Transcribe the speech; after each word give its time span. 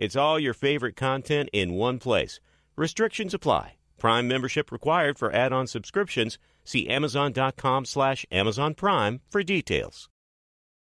It's 0.00 0.16
all 0.16 0.38
your 0.38 0.54
favorite 0.54 0.94
content 0.94 1.50
in 1.52 1.74
one 1.74 1.98
place. 1.98 2.38
Restrictions 2.76 3.34
apply. 3.34 3.74
Prime 3.98 4.28
membership 4.28 4.70
required 4.70 5.18
for 5.18 5.32
add-on 5.32 5.66
subscriptions. 5.66 6.38
See 6.64 6.88
Amazon.com 6.88 7.84
slash 7.84 8.24
Amazon 8.30 8.74
Prime 8.74 9.20
for 9.28 9.42
details. 9.42 10.08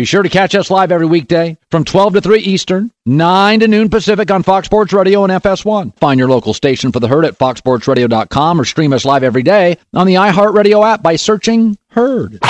Be 0.00 0.06
sure 0.06 0.22
to 0.22 0.30
catch 0.30 0.54
us 0.54 0.70
live 0.70 0.92
every 0.92 1.04
weekday 1.04 1.58
from 1.70 1.84
12 1.84 2.14
to 2.14 2.20
3 2.22 2.38
Eastern, 2.40 2.90
9 3.04 3.60
to 3.60 3.68
noon 3.68 3.90
Pacific 3.90 4.30
on 4.30 4.42
Fox 4.42 4.64
Sports 4.64 4.94
Radio 4.94 5.24
and 5.24 5.30
FS1. 5.30 5.94
Find 5.98 6.18
your 6.18 6.30
local 6.30 6.54
station 6.54 6.90
for 6.90 7.00
the 7.00 7.08
Herd 7.08 7.26
at 7.26 7.36
foxsportsradio.com 7.36 8.58
or 8.58 8.64
stream 8.64 8.94
us 8.94 9.04
live 9.04 9.22
every 9.22 9.42
day 9.42 9.76
on 9.92 10.06
the 10.06 10.14
iHeartRadio 10.14 10.90
app 10.90 11.02
by 11.02 11.16
searching 11.16 11.76
Herd. 11.90 12.38
Now 12.40 12.48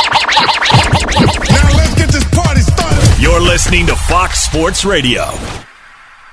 let's 1.75 1.95
get 1.97 2.11
this 2.11 2.25
party 2.31 2.61
started. 2.61 3.21
You're 3.21 3.41
listening 3.41 3.85
to 3.87 3.97
Fox 3.97 4.39
Sports 4.43 4.85
Radio. 4.85 5.25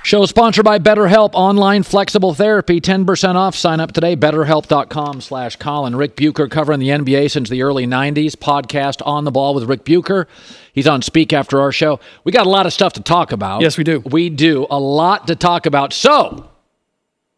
Show 0.07 0.25
sponsored 0.25 0.63
by 0.63 0.79
BetterHelp 0.79 1.31
Online 1.33 1.83
Flexible 1.83 2.33
Therapy. 2.33 2.79
10% 2.79 3.35
off. 3.35 3.57
Sign 3.57 3.81
up 3.81 3.91
today. 3.91 4.15
BetterHelp.com 4.15 5.19
slash 5.19 5.57
Colin. 5.57 5.97
Ric 5.97 6.15
Bucher 6.15 6.47
covering 6.47 6.79
the 6.79 6.87
NBA 6.87 7.29
since 7.29 7.49
the 7.49 7.61
early 7.61 7.85
90s. 7.85 8.31
Podcast 8.37 9.05
On 9.05 9.25
the 9.25 9.31
Ball 9.31 9.53
with 9.53 9.65
Ric 9.65 9.83
Bucher. 9.83 10.29
He's 10.71 10.87
on 10.87 11.01
Speak 11.01 11.33
after 11.33 11.59
our 11.59 11.73
show. 11.73 11.99
We 12.23 12.31
got 12.31 12.45
a 12.45 12.49
lot 12.49 12.65
of 12.65 12.71
stuff 12.71 12.93
to 12.93 13.01
talk 13.01 13.33
about. 13.33 13.61
Yes, 13.61 13.77
we 13.77 13.83
do. 13.83 13.99
We 13.99 14.29
do. 14.29 14.65
A 14.71 14.79
lot 14.79 15.27
to 15.27 15.35
talk 15.35 15.65
about. 15.65 15.91
So, 15.91 16.51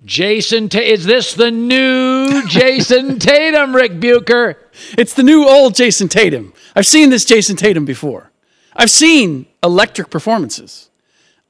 Jayson, 0.05 0.69
Ta- 0.69 0.77
is 0.77 1.05
this 1.05 1.33
the 1.33 1.49
new 1.49 2.43
Jayson 2.47 3.17
Tatum, 3.17 3.75
Ric 3.75 3.99
Bucher? 3.99 4.59
It's 4.95 5.15
the 5.15 5.23
new 5.23 5.49
old 5.49 5.73
Jayson 5.73 6.07
Tatum. 6.07 6.53
I've 6.75 6.85
seen 6.85 7.09
this 7.09 7.25
Jayson 7.25 7.55
Tatum 7.55 7.85
before. 7.85 8.31
I've 8.75 8.91
seen 8.91 9.47
electric 9.63 10.11
performances. 10.11 10.88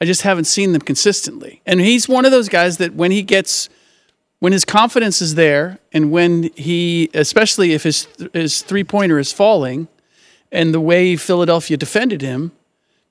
I 0.01 0.05
just 0.05 0.21
haven't 0.21 0.45
seen 0.45 0.71
them 0.71 0.81
consistently. 0.81 1.61
And 1.65 1.79
he's 1.81 2.07
one 2.07 2.25
of 2.25 2.31
those 2.31 2.49
guys 2.49 2.77
that 2.77 2.93
when 2.93 3.11
he 3.11 3.21
gets 3.21 3.69
when 4.39 4.53
his 4.53 4.63
confidence 4.63 5.21
is 5.21 5.35
there 5.35 5.79
and 5.91 6.11
when 6.11 6.43
he 6.55 7.09
especially 7.13 7.73
if 7.73 7.83
his 7.83 8.07
his 8.33 8.61
three-pointer 8.61 9.19
is 9.19 9.33
falling 9.33 9.87
and 10.51 10.73
the 10.73 10.79
way 10.79 11.15
Philadelphia 11.15 11.75
defended 11.77 12.21
him, 12.21 12.51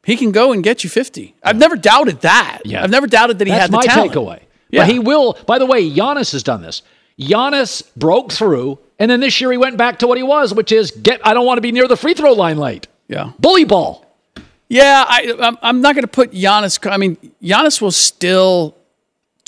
he 0.04 0.16
can 0.16 0.32
go 0.32 0.53
and 0.53 0.65
get 0.65 0.82
you 0.84 0.91
50. 0.91 1.34
I've 1.43 1.56
never 1.59 1.77
doubted 1.77 2.22
that. 2.22 2.62
Yeah. 2.65 2.82
I've 2.82 2.91
never 2.91 3.06
doubted 3.06 3.38
that 3.38 3.47
he 3.47 3.50
That's 3.53 3.62
had 3.62 3.71
the 3.71 3.77
my 3.77 3.82
talent. 3.82 4.12
takeaway. 4.12 4.41
Yeah. 4.71 4.81
But 4.84 4.93
he 4.93 4.98
will. 4.98 5.38
By 5.47 5.59
the 5.59 5.66
way, 5.66 5.88
Giannis 5.91 6.32
has 6.32 6.43
done 6.43 6.62
this. 6.62 6.82
Giannis 7.19 7.82
broke 7.97 8.32
through, 8.32 8.78
and 8.98 9.10
then 9.10 9.21
this 9.21 9.41
year 9.41 9.50
he 9.50 9.59
went 9.59 9.77
back 9.77 9.98
to 10.00 10.06
what 10.06 10.16
he 10.16 10.22
was, 10.22 10.54
which 10.54 10.72
is 10.72 10.91
get. 10.93 11.21
I 11.27 11.34
don't 11.34 11.44
want 11.47 11.59
to 11.59 11.62
be 11.62 11.72
near 11.72 11.88
the 11.88 11.97
free 11.97 12.15
throw 12.15 12.32
line 12.32 12.59
late. 12.59 12.87
Yeah. 13.09 13.32
Bully 13.38 13.65
ball. 13.65 14.04
Yeah, 14.69 15.05
I, 15.06 15.34
I'm, 15.41 15.59
I'm 15.62 15.81
not 15.81 15.95
going 15.95 16.03
to 16.03 16.09
put 16.09 16.33
Giannis. 16.33 16.91
I 16.91 16.97
mean, 16.99 17.17
Giannis 17.43 17.81
will 17.81 17.91
still 17.91 18.77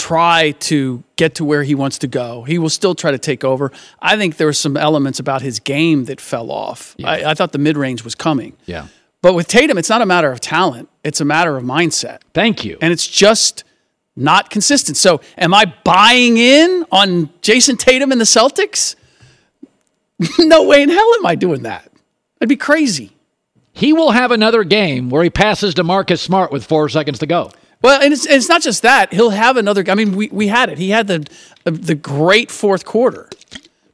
try 0.01 0.53
to 0.53 1.05
get 1.17 1.35
to 1.35 1.45
where 1.45 1.63
he 1.63 1.75
wants 1.75 1.99
to 1.99 2.07
go. 2.07 2.43
He 2.45 2.59
will 2.59 2.71
still 2.71 2.95
try 2.95 3.11
to 3.11 3.19
take 3.19 3.45
over. 3.45 3.71
I 4.01 4.17
think 4.17 4.39
there 4.39 4.47
were 4.47 4.55
some 4.55 4.79
elements 4.79 5.19
about 5.19 5.43
his 5.43 5.61
game 5.61 6.07
that 6.07 6.21
fell 6.23 6.51
off. 6.51 6.97
I, 7.05 7.25
I 7.31 7.35
thought 7.35 7.53
the 7.53 7.59
mid 7.59 7.77
range 7.77 8.03
was 8.03 8.15
coming. 8.15 8.57
Yeah. 8.65 8.87
But 9.21 9.35
with 9.35 9.47
Tatum, 9.47 9.77
it's 9.77 9.91
not 9.91 10.01
a 10.01 10.07
matter 10.07 10.33
of 10.33 10.41
talent, 10.41 10.89
it's 11.05 11.21
a 11.21 11.25
matter 11.27 11.57
of 11.57 11.65
mindset. 11.65 12.21
Thank 12.33 12.65
you. 12.65 12.79
And 12.81 12.93
it's 12.93 13.07
just 13.07 13.65
not 14.17 14.49
consistent. 14.49 14.97
So, 14.97 15.21
am 15.37 15.53
I 15.53 15.73
buying 15.85 16.39
in 16.39 16.87
on 16.91 17.29
Jayson 17.43 17.77
Tatum 17.77 18.11
and 18.13 18.21
the 18.21 18.25
Celtics? 18.25 18.97
no 20.39 20.65
way 20.67 20.83
in 20.83 20.89
hell 20.89 21.15
am 21.19 21.27
I 21.27 21.35
doing 21.35 21.63
that. 21.65 21.91
I'd 22.41 22.49
be 22.49 22.57
crazy. 22.57 23.13
He 23.73 23.93
will 23.93 24.11
have 24.11 24.31
another 24.31 24.65
game 24.65 25.11
where 25.11 25.23
he 25.23 25.31
passes 25.31 25.75
to 25.75 25.85
Marcus 25.85 26.21
Smart 26.21 26.53
with 26.53 26.65
four 26.65 26.89
seconds 26.89 27.19
to 27.21 27.27
go. 27.27 27.51
Well, 27.83 28.01
and 28.01 28.13
it's, 28.13 28.27
and 28.27 28.35
it's 28.37 28.49
not 28.49 28.63
just 28.63 28.83
that. 28.83 29.13
He'll 29.13 29.31
have 29.31 29.57
another. 29.57 29.85
I 29.89 29.95
mean, 29.95 30.15
we, 30.15 30.29
we 30.29 30.49
had 30.49 30.69
it. 30.69 30.79
He 30.79 30.91
had 30.91 31.07
the 31.07 31.27
uh, 31.65 31.71
the 31.73 31.95
great 31.95 32.51
fourth 32.51 32.85
quarter, 32.85 33.29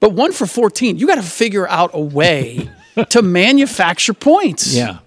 but 0.01 0.13
one 0.13 0.33
for 0.33 0.47
fourteen. 0.47 0.99
You 0.99 1.07
got 1.07 1.17
to 1.17 1.23
figure 1.23 1.69
out 1.69 1.91
a 1.95 2.01
way 2.01 2.69
to 3.11 3.23
manufacture 3.23 4.15
points. 4.15 4.75
Yeah. 4.75 4.99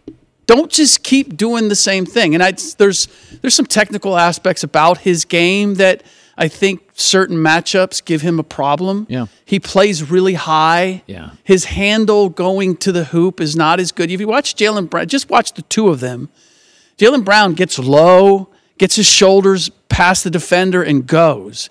Don't 0.46 0.72
just 0.72 1.04
keep 1.04 1.38
doing 1.38 1.68
the 1.68 1.76
same 1.76 2.06
thing. 2.06 2.34
And 2.34 2.42
I, 2.42 2.54
there's 2.78 3.08
there's 3.42 3.54
some 3.54 3.66
technical 3.68 4.18
aspects 4.18 4.64
about 4.64 5.00
his 5.00 5.26
game 5.26 5.76
that 5.76 6.04
I 6.40 6.48
think 6.48 6.82
certain 6.94 7.36
matchups 7.38 8.04
give 8.04 8.22
him 8.22 8.40
a 8.40 8.44
problem. 8.44 9.06
Yeah. 9.10 9.26
He 9.44 9.60
plays 9.60 10.10
really 10.10 10.36
high. 10.36 11.04
Yeah. 11.06 11.32
His 11.44 11.66
handle 11.66 12.30
going 12.30 12.78
to 12.78 12.94
the 12.94 13.04
hoop 13.04 13.42
is 13.42 13.58
not 13.58 13.82
as 13.82 13.92
good. 13.92 14.10
If 14.10 14.22
you 14.22 14.28
watch 14.28 14.56
Jaylen 14.56 14.90
Brown, 14.90 15.08
just 15.08 15.30
watch 15.30 15.54
the 15.54 15.64
two 15.64 15.90
of 15.90 16.00
them. 16.00 16.30
Jaylen 16.98 17.26
Brown 17.26 17.56
gets 17.56 17.78
low, 17.78 18.48
gets 18.78 18.96
his 18.96 19.06
shoulders 19.06 19.70
past 19.90 20.24
the 20.24 20.30
defender, 20.30 20.82
and 20.82 21.06
goes. 21.06 21.70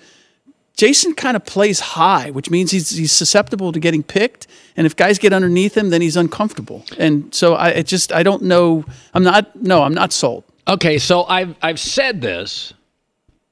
Jayson 0.76 1.16
kind 1.16 1.34
of 1.34 1.46
plays 1.46 1.80
high, 1.80 2.30
which 2.30 2.50
means 2.50 2.70
he's, 2.70 2.90
he's 2.90 3.10
susceptible 3.10 3.72
to 3.72 3.80
getting 3.80 4.02
picked. 4.02 4.46
And 4.76 4.86
if 4.86 4.94
guys 4.94 5.18
get 5.18 5.32
underneath 5.32 5.76
him, 5.76 5.88
then 5.90 6.02
he's 6.02 6.16
uncomfortable. 6.16 6.84
And 6.98 7.34
so 7.34 7.54
I 7.54 7.70
it 7.70 7.86
just 7.86 8.12
I 8.12 8.22
don't 8.22 8.42
know. 8.42 8.84
I'm 9.12 9.24
not 9.24 9.56
no, 9.56 9.82
I'm 9.82 9.94
not 9.94 10.12
sold. 10.12 10.44
Okay, 10.68 10.98
so 10.98 11.24
I've 11.24 11.56
I've 11.62 11.80
said 11.80 12.20
this 12.20 12.74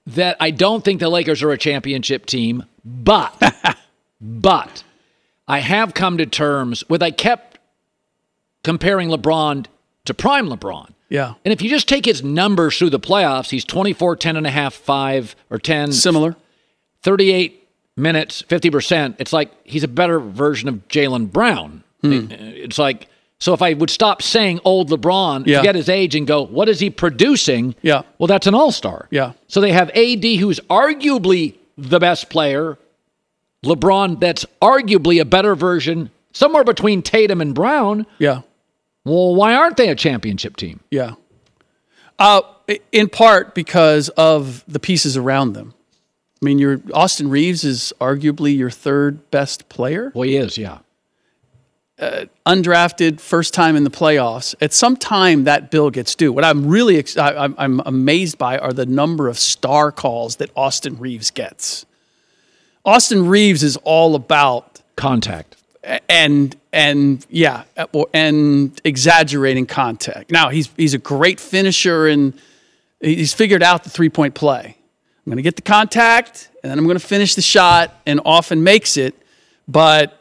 that 0.07 0.37
I 0.41 0.51
don't 0.51 0.85
think 0.85 1.01
the 1.01 1.09
Lakers 1.09 1.43
are 1.43 1.51
a 1.51 1.59
championship 1.59 2.27
team, 2.27 2.65
but 2.85 3.41
but 4.21 4.85
I 5.49 5.61
have 5.61 5.95
come 5.95 6.19
to 6.19 6.27
terms 6.27 6.85
with 6.89 7.03
I 7.03 7.11
kept 7.11 7.59
comparing 8.63 9.09
LeBron 9.09 9.67
to 10.05 10.15
prime 10.15 10.49
LeBron. 10.49 10.91
Yeah. 11.09 11.35
And 11.45 11.53
if 11.53 11.63
you 11.63 11.71
just 11.71 11.89
take 11.89 12.05
his 12.05 12.23
numbers 12.25 12.77
through 12.79 12.91
the 12.91 13.01
playoffs, 13.01 13.51
he's 13.51 13.65
24, 13.65 14.17
10 14.17 14.37
and 14.37 14.47
a 14.47 14.51
half, 14.51 14.75
5 14.75 15.37
or 15.51 15.59
10, 15.59 15.93
Similar. 15.93 16.35
38 17.03 17.69
minutes, 17.97 18.43
50%. 18.43 19.15
It's 19.19 19.33
like 19.33 19.53
he's 19.65 19.85
a 19.85 19.89
better 19.89 20.19
version 20.19 20.69
of 20.69 20.87
Jaylen 20.89 21.31
Brown. 21.31 21.85
Hmm. 22.01 22.27
It's 22.31 22.79
like, 22.79 23.07
so 23.39 23.53
if 23.53 23.61
I 23.63 23.75
would 23.75 23.91
stop 23.91 24.23
saying 24.23 24.61
old 24.65 24.91
LeBron, 24.91 25.47
Yeah. 25.47 25.59
forget 25.59 25.75
his 25.75 25.89
age, 25.89 26.15
and 26.15 26.27
go, 26.27 26.43
what 26.45 26.69
is 26.69 26.81
he 26.81 26.91
producing? 26.91 27.75
Yeah. 27.83 28.03
Well, 28.19 28.27
that's 28.27 28.47
an 28.47 28.55
all 28.55 28.73
star. 28.73 29.09
Yeah. 29.11 29.33
So 29.49 29.61
they 29.61 29.73
have 29.73 29.91
AD, 29.91 30.25
who's 30.37 30.59
arguably 30.71 31.55
the 31.77 31.99
best 31.99 32.31
player, 32.31 32.79
LeBron, 33.65 34.21
that's 34.21 34.47
arguably 34.63 35.21
a 35.21 35.25
better 35.25 35.55
version, 35.55 36.11
somewhere 36.33 36.65
between 36.65 37.03
Tatum 37.03 37.41
and 37.41 37.55
Brown. 37.55 38.07
Yeah. 38.19 38.43
Well, 39.05 39.35
why 39.35 39.55
aren't 39.55 39.77
they 39.77 39.89
a 39.89 39.95
championship 39.95 40.57
team? 40.57 40.81
Yeah. 40.91 41.13
Uh, 42.19 42.41
in 42.93 43.09
part 43.09 43.55
because 43.55 44.09
of 44.11 44.65
the 44.67 44.81
pieces 44.81 45.17
around 45.17 45.53
them. 45.53 45.75
I 46.43 46.45
mean, 46.45 46.59
your 46.59 46.81
Austin 46.93 47.29
Reaves 47.31 47.65
is 47.65 47.93
arguably 48.01 48.57
your 48.57 48.71
third 48.71 49.31
best 49.31 49.69
player. 49.69 50.13
Well, 50.15 50.25
he 50.29 50.37
is, 50.37 50.57
yeah. 50.59 50.79
Uh, 51.99 52.27
undrafted, 52.45 53.21
first 53.21 53.55
time 53.55 53.75
in 53.75 53.83
the 53.83 53.91
playoffs. 53.91 54.55
At 54.61 54.75
some 54.75 54.99
time, 54.99 55.45
that 55.45 55.71
bill 55.71 55.89
gets 55.89 56.15
due. 56.15 56.31
What 56.31 56.45
I'm 56.45 56.67
really 56.67 57.03
I, 57.17 57.45
I'm, 57.45 57.55
I'm 57.57 57.81
amazed 57.87 58.37
by 58.37 58.59
are 58.59 58.75
the 58.75 58.85
number 58.85 59.29
of 59.29 59.39
star 59.39 59.91
calls 59.91 60.37
that 60.37 60.51
Austin 60.55 60.99
Reaves 60.99 61.31
gets. 61.31 61.87
Austin 62.85 63.27
Reaves 63.27 63.63
is 63.63 63.79
all 63.79 64.15
about 64.15 64.83
Contact. 64.97 65.57
and 66.09 66.55
and 66.73 67.25
yeah, 67.31 67.65
uh, 67.77 67.87
and 68.13 68.79
exaggerating 68.85 69.67
contact. 69.67 70.31
Now 70.31 70.51
he's 70.51 70.69
he's 70.77 70.95
a 70.95 70.99
great 70.99 71.41
finisher 71.41 72.07
and 72.07 72.35
he's 73.01 73.33
figured 73.33 73.63
out 73.63 73.85
the 73.85 73.91
three 73.91 74.11
point 74.11 74.35
play. 74.35 74.77
I'm 74.77 75.31
going 75.31 75.37
to 75.37 75.43
get 75.43 75.57
the 75.57 75.63
contact 75.63 76.51
and 76.63 76.71
then 76.71 76.79
I'm 76.79 76.85
going 76.85 76.99
to 76.99 77.07
finish 77.07 77.37
the 77.37 77.43
shot, 77.43 77.95
and 78.07 78.21
often 78.25 78.65
makes 78.65 78.97
it. 78.97 79.15
But 79.69 80.21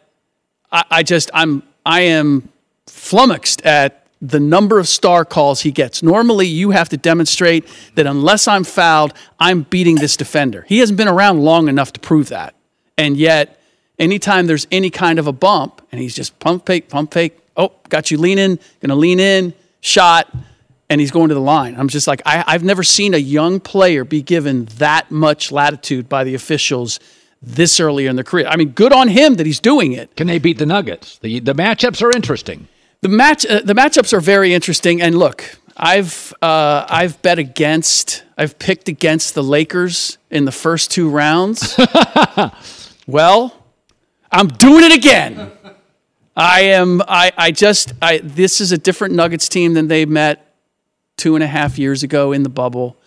I, 0.76 0.84
I 0.92 1.04
just 1.04 1.32
I'm 1.34 1.64
I 1.86 2.02
am 2.02 2.50
flummoxed 2.86 3.66
at 3.66 4.06
the 4.22 4.40
number 4.40 4.78
of 4.80 4.88
star 4.88 5.24
calls 5.24 5.62
he 5.62 5.72
gets. 5.72 6.04
Normally, 6.04 6.48
you 6.48 6.72
have 6.72 6.90
to 6.90 6.98
demonstrate 6.98 7.66
that 7.96 8.06
unless 8.06 8.48
I'm 8.48 8.64
fouled, 8.64 9.14
I'm 9.40 9.62
beating 9.64 9.96
this 9.96 10.18
defender. 10.18 10.66
He 10.68 10.80
hasn't 10.80 10.98
been 10.98 11.08
around 11.08 11.44
long 11.44 11.68
enough 11.70 11.94
to 11.94 12.00
prove 12.00 12.30
that. 12.30 12.56
And 12.98 13.18
yet, 13.18 13.62
anytime 14.00 14.48
there's 14.48 14.68
any 14.72 14.90
kind 14.90 15.20
of 15.20 15.28
a 15.28 15.34
bump, 15.34 15.82
and 15.92 16.02
he's 16.02 16.16
just 16.16 16.38
pump 16.40 16.66
fake, 16.66 16.90
pump 16.90 17.14
fake, 17.14 17.38
oh, 17.56 17.74
got 17.90 18.10
you 18.10 18.18
leaning, 18.18 18.60
gonna 18.82 18.96
lean 18.96 19.20
in, 19.20 19.54
shot, 19.82 20.34
and 20.90 21.00
he's 21.00 21.12
going 21.12 21.30
to 21.30 21.36
the 21.36 21.42
line. 21.42 21.76
I'm 21.78 21.88
just 21.88 22.08
like, 22.08 22.22
I, 22.26 22.44
I've 22.48 22.64
never 22.64 22.84
seen 22.84 23.14
a 23.14 23.20
young 23.20 23.60
player 23.60 24.04
be 24.04 24.22
given 24.22 24.66
that 24.78 25.12
much 25.12 25.52
latitude 25.52 26.10
by 26.10 26.24
the 26.24 26.36
officials 26.36 27.00
this 27.46 27.80
early 27.80 28.08
in 28.08 28.16
their 28.16 28.24
career. 28.24 28.48
I 28.48 28.56
mean, 28.56 28.70
good 28.70 28.92
on 28.92 29.08
him 29.08 29.36
that 29.36 29.46
he's 29.46 29.60
doing 29.60 29.94
it. 29.94 30.16
Can 30.16 30.28
they 30.28 30.40
beat 30.40 30.58
the 30.58 30.66
Nuggets? 30.66 31.20
The 31.20 31.40
the 31.40 31.54
matchups 31.54 32.02
are 32.02 32.12
interesting. 32.12 32.68
The 33.02 33.10
match, 33.10 33.46
uh, 33.46 33.62
the 33.62 33.74
matchups 33.74 34.14
are 34.14 34.20
very 34.20 34.54
interesting. 34.54 35.02
And 35.02 35.18
look, 35.18 35.60
I've 35.78 36.34
uh, 36.42 36.86
I've 36.90 37.22
bet 37.22 37.38
against, 37.38 38.24
I've 38.38 38.58
picked 38.58 38.88
against 38.88 39.36
the 39.36 39.44
Lakers 39.44 40.18
in 40.32 40.46
the 40.46 40.52
first 40.52 40.90
two 40.90 41.10
rounds. 41.10 41.78
well, 43.08 43.54
I'm 44.32 44.48
doing 44.48 44.86
it 44.86 44.94
again. 44.94 45.52
I 46.36 46.62
am. 46.62 47.02
I, 47.08 47.32
I 47.38 47.52
just. 47.52 47.94
I. 48.02 48.20
This 48.24 48.60
is 48.60 48.72
a 48.72 48.78
different 48.78 49.14
Nuggets 49.14 49.48
team 49.48 49.74
than 49.74 49.88
they 49.88 50.06
met 50.06 50.56
two 51.18 51.36
and 51.36 51.44
a 51.44 51.48
half 51.48 51.78
years 51.78 52.04
ago 52.04 52.32
in 52.32 52.44
the 52.44 52.50
bubble. 52.50 52.98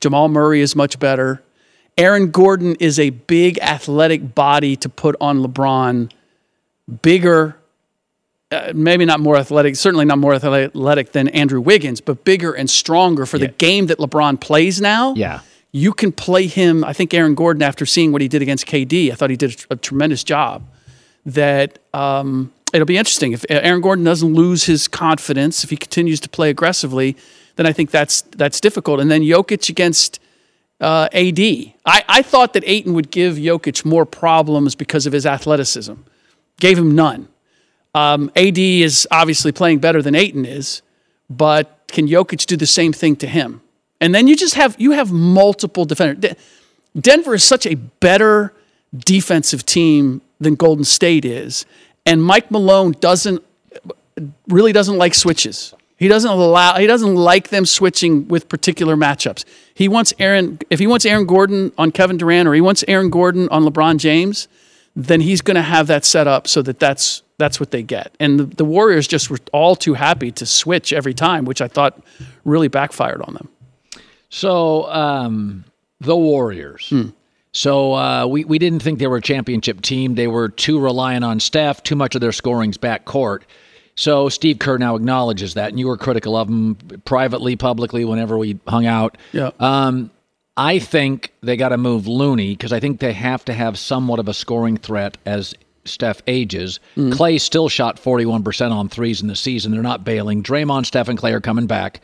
Jamal 0.00 0.28
Murray 0.28 0.60
is 0.60 0.76
much 0.76 0.98
better. 0.98 1.42
Aaron 1.98 2.30
Gordon 2.30 2.76
is 2.76 2.98
a 2.98 3.10
big 3.10 3.58
athletic 3.60 4.34
body 4.34 4.76
to 4.76 4.88
put 4.88 5.16
on 5.20 5.42
LeBron. 5.42 6.10
Bigger, 7.02 7.56
uh, 8.52 8.72
maybe 8.74 9.04
not 9.04 9.18
more 9.20 9.36
athletic, 9.36 9.76
certainly 9.76 10.04
not 10.04 10.18
more 10.18 10.34
athletic 10.34 11.12
than 11.12 11.28
Andrew 11.28 11.60
Wiggins, 11.60 12.00
but 12.00 12.22
bigger 12.24 12.52
and 12.52 12.68
stronger 12.68 13.24
for 13.26 13.38
Yeah. 13.38 13.46
the 13.46 13.52
game 13.54 13.86
that 13.86 13.98
LeBron 13.98 14.40
plays 14.40 14.80
now. 14.80 15.14
Yeah. 15.14 15.40
You 15.72 15.92
can 15.92 16.12
play 16.12 16.46
him. 16.46 16.84
I 16.84 16.92
think 16.92 17.12
Aaron 17.12 17.34
Gordon, 17.34 17.62
after 17.62 17.84
seeing 17.86 18.12
what 18.12 18.20
he 18.22 18.28
did 18.28 18.40
against 18.42 18.66
KD, 18.66 19.10
I 19.10 19.14
thought 19.14 19.30
he 19.30 19.36
did 19.36 19.64
a, 19.70 19.74
a 19.74 19.76
tremendous 19.76 20.22
job. 20.22 20.62
That 21.24 21.78
um, 21.92 22.52
it'll 22.72 22.86
be 22.86 22.96
interesting. 22.98 23.32
If 23.32 23.44
Aaron 23.50 23.80
Gordon 23.80 24.04
doesn't 24.04 24.32
lose 24.32 24.64
his 24.64 24.86
confidence, 24.86 25.64
if 25.64 25.70
he 25.70 25.76
continues 25.76 26.20
to 26.20 26.28
play 26.28 26.50
aggressively, 26.50 27.16
then 27.56 27.66
I 27.66 27.72
think 27.72 27.90
that's 27.90 28.20
that's 28.36 28.60
difficult. 28.60 29.00
And 29.00 29.10
then 29.10 29.22
Jokic 29.22 29.68
against 29.68 30.20
uh, 30.80 31.08
AD. 31.12 31.38
I, 31.38 32.04
I 32.08 32.22
thought 32.22 32.52
that 32.54 32.64
Ayton 32.66 32.94
would 32.94 33.10
give 33.10 33.36
Jokic 33.36 33.84
more 33.84 34.04
problems 34.04 34.74
because 34.74 35.06
of 35.06 35.12
his 35.12 35.26
athleticism. 35.26 35.94
Gave 36.60 36.78
him 36.78 36.94
none. 36.94 37.28
Um, 37.94 38.30
AD 38.36 38.58
is 38.58 39.08
obviously 39.10 39.52
playing 39.52 39.78
better 39.78 40.02
than 40.02 40.14
Ayton 40.14 40.44
is, 40.44 40.82
but 41.30 41.84
can 41.88 42.06
Jokic 42.06 42.44
do 42.46 42.56
the 42.56 42.66
same 42.66 42.92
thing 42.92 43.16
to 43.16 43.26
him? 43.26 43.62
And 44.00 44.14
then 44.14 44.26
you 44.26 44.36
just 44.36 44.54
have 44.54 44.76
you 44.78 44.92
have 44.92 45.10
multiple 45.10 45.86
defenders. 45.86 46.18
De- 46.20 46.36
Denver 47.00 47.34
is 47.34 47.44
such 47.44 47.66
a 47.66 47.74
better 47.74 48.52
defensive 48.94 49.64
team 49.64 50.20
than 50.38 50.54
Golden 50.54 50.84
State 50.84 51.24
is, 51.24 51.64
and 52.04 52.22
Mike 52.22 52.50
Malone 52.50 52.92
doesn't 53.00 53.42
really 54.48 54.72
doesn't 54.72 54.98
like 54.98 55.14
switches. 55.14 55.74
He 55.96 56.08
doesn't 56.08 56.30
allow. 56.30 56.76
He 56.76 56.86
doesn't 56.86 57.14
like 57.14 57.48
them 57.48 57.64
switching 57.64 58.28
with 58.28 58.48
particular 58.48 58.96
matchups. 58.96 59.44
He 59.74 59.88
wants 59.88 60.12
Aaron. 60.18 60.58
If 60.68 60.78
he 60.78 60.86
wants 60.86 61.06
Aaron 61.06 61.26
Gordon 61.26 61.72
on 61.78 61.90
Kevin 61.90 62.18
Durant 62.18 62.46
or 62.46 62.54
he 62.54 62.60
wants 62.60 62.84
Aaron 62.86 63.08
Gordon 63.08 63.48
on 63.48 63.64
LeBron 63.64 63.98
James, 63.98 64.46
then 64.94 65.20
he's 65.20 65.40
going 65.40 65.54
to 65.54 65.62
have 65.62 65.86
that 65.86 66.04
set 66.04 66.26
up 66.26 66.48
so 66.48 66.60
that 66.62 66.78
that's 66.78 67.22
that's 67.38 67.58
what 67.58 67.70
they 67.70 67.82
get. 67.82 68.14
And 68.20 68.40
the, 68.40 68.44
the 68.44 68.64
Warriors 68.64 69.06
just 69.06 69.30
were 69.30 69.38
all 69.52 69.76
too 69.76 69.94
happy 69.94 70.30
to 70.32 70.46
switch 70.46 70.92
every 70.92 71.14
time, 71.14 71.44
which 71.44 71.60
I 71.60 71.68
thought 71.68 72.02
really 72.44 72.68
backfired 72.68 73.22
on 73.22 73.34
them. 73.34 73.48
So 74.28 74.90
um, 74.90 75.64
the 76.00 76.16
Warriors. 76.16 76.92
So 77.52 77.94
uh, 77.94 78.26
we 78.26 78.44
we 78.44 78.58
didn't 78.58 78.80
think 78.80 78.98
they 78.98 79.06
were 79.06 79.16
a 79.16 79.22
championship 79.22 79.80
team. 79.80 80.14
They 80.14 80.26
were 80.26 80.50
too 80.50 80.78
reliant 80.78 81.24
on 81.24 81.40
Steph. 81.40 81.82
Too 81.82 81.96
much 81.96 82.14
of 82.14 82.20
their 82.20 82.32
scoring's 82.32 82.76
backcourt. 82.76 83.42
So 83.96 84.28
Steve 84.28 84.58
Kerr 84.58 84.78
now 84.78 84.94
acknowledges 84.94 85.54
that, 85.54 85.70
and 85.70 85.80
you 85.80 85.88
were 85.88 85.96
critical 85.96 86.36
of 86.36 86.48
him 86.48 86.76
privately, 87.04 87.56
publicly, 87.56 88.04
whenever 88.04 88.36
we 88.36 88.58
hung 88.68 88.86
out. 88.86 89.16
Yeah. 89.32 89.50
Um, 89.58 90.10
I 90.56 90.78
think 90.78 91.32
they 91.42 91.56
got 91.56 91.70
to 91.70 91.78
move 91.78 92.06
Looney 92.06 92.50
because 92.52 92.72
I 92.72 92.80
think 92.80 93.00
they 93.00 93.12
have 93.12 93.44
to 93.46 93.52
have 93.52 93.78
somewhat 93.78 94.18
of 94.18 94.28
a 94.28 94.34
scoring 94.34 94.76
threat 94.76 95.18
as 95.26 95.54
Steph 95.84 96.22
ages. 96.26 96.80
Klay 96.96 97.40
still 97.40 97.68
shot 97.68 97.96
41% 97.96 98.70
on 98.70 98.88
threes 98.88 99.20
in 99.22 99.28
the 99.28 99.36
season. 99.36 99.72
They're 99.72 99.82
not 99.82 100.04
bailing. 100.04 100.42
Draymond, 100.42 100.86
Steph, 100.86 101.08
and 101.08 101.18
Klay 101.18 101.32
are 101.32 101.40
coming 101.40 101.66
back. 101.66 102.00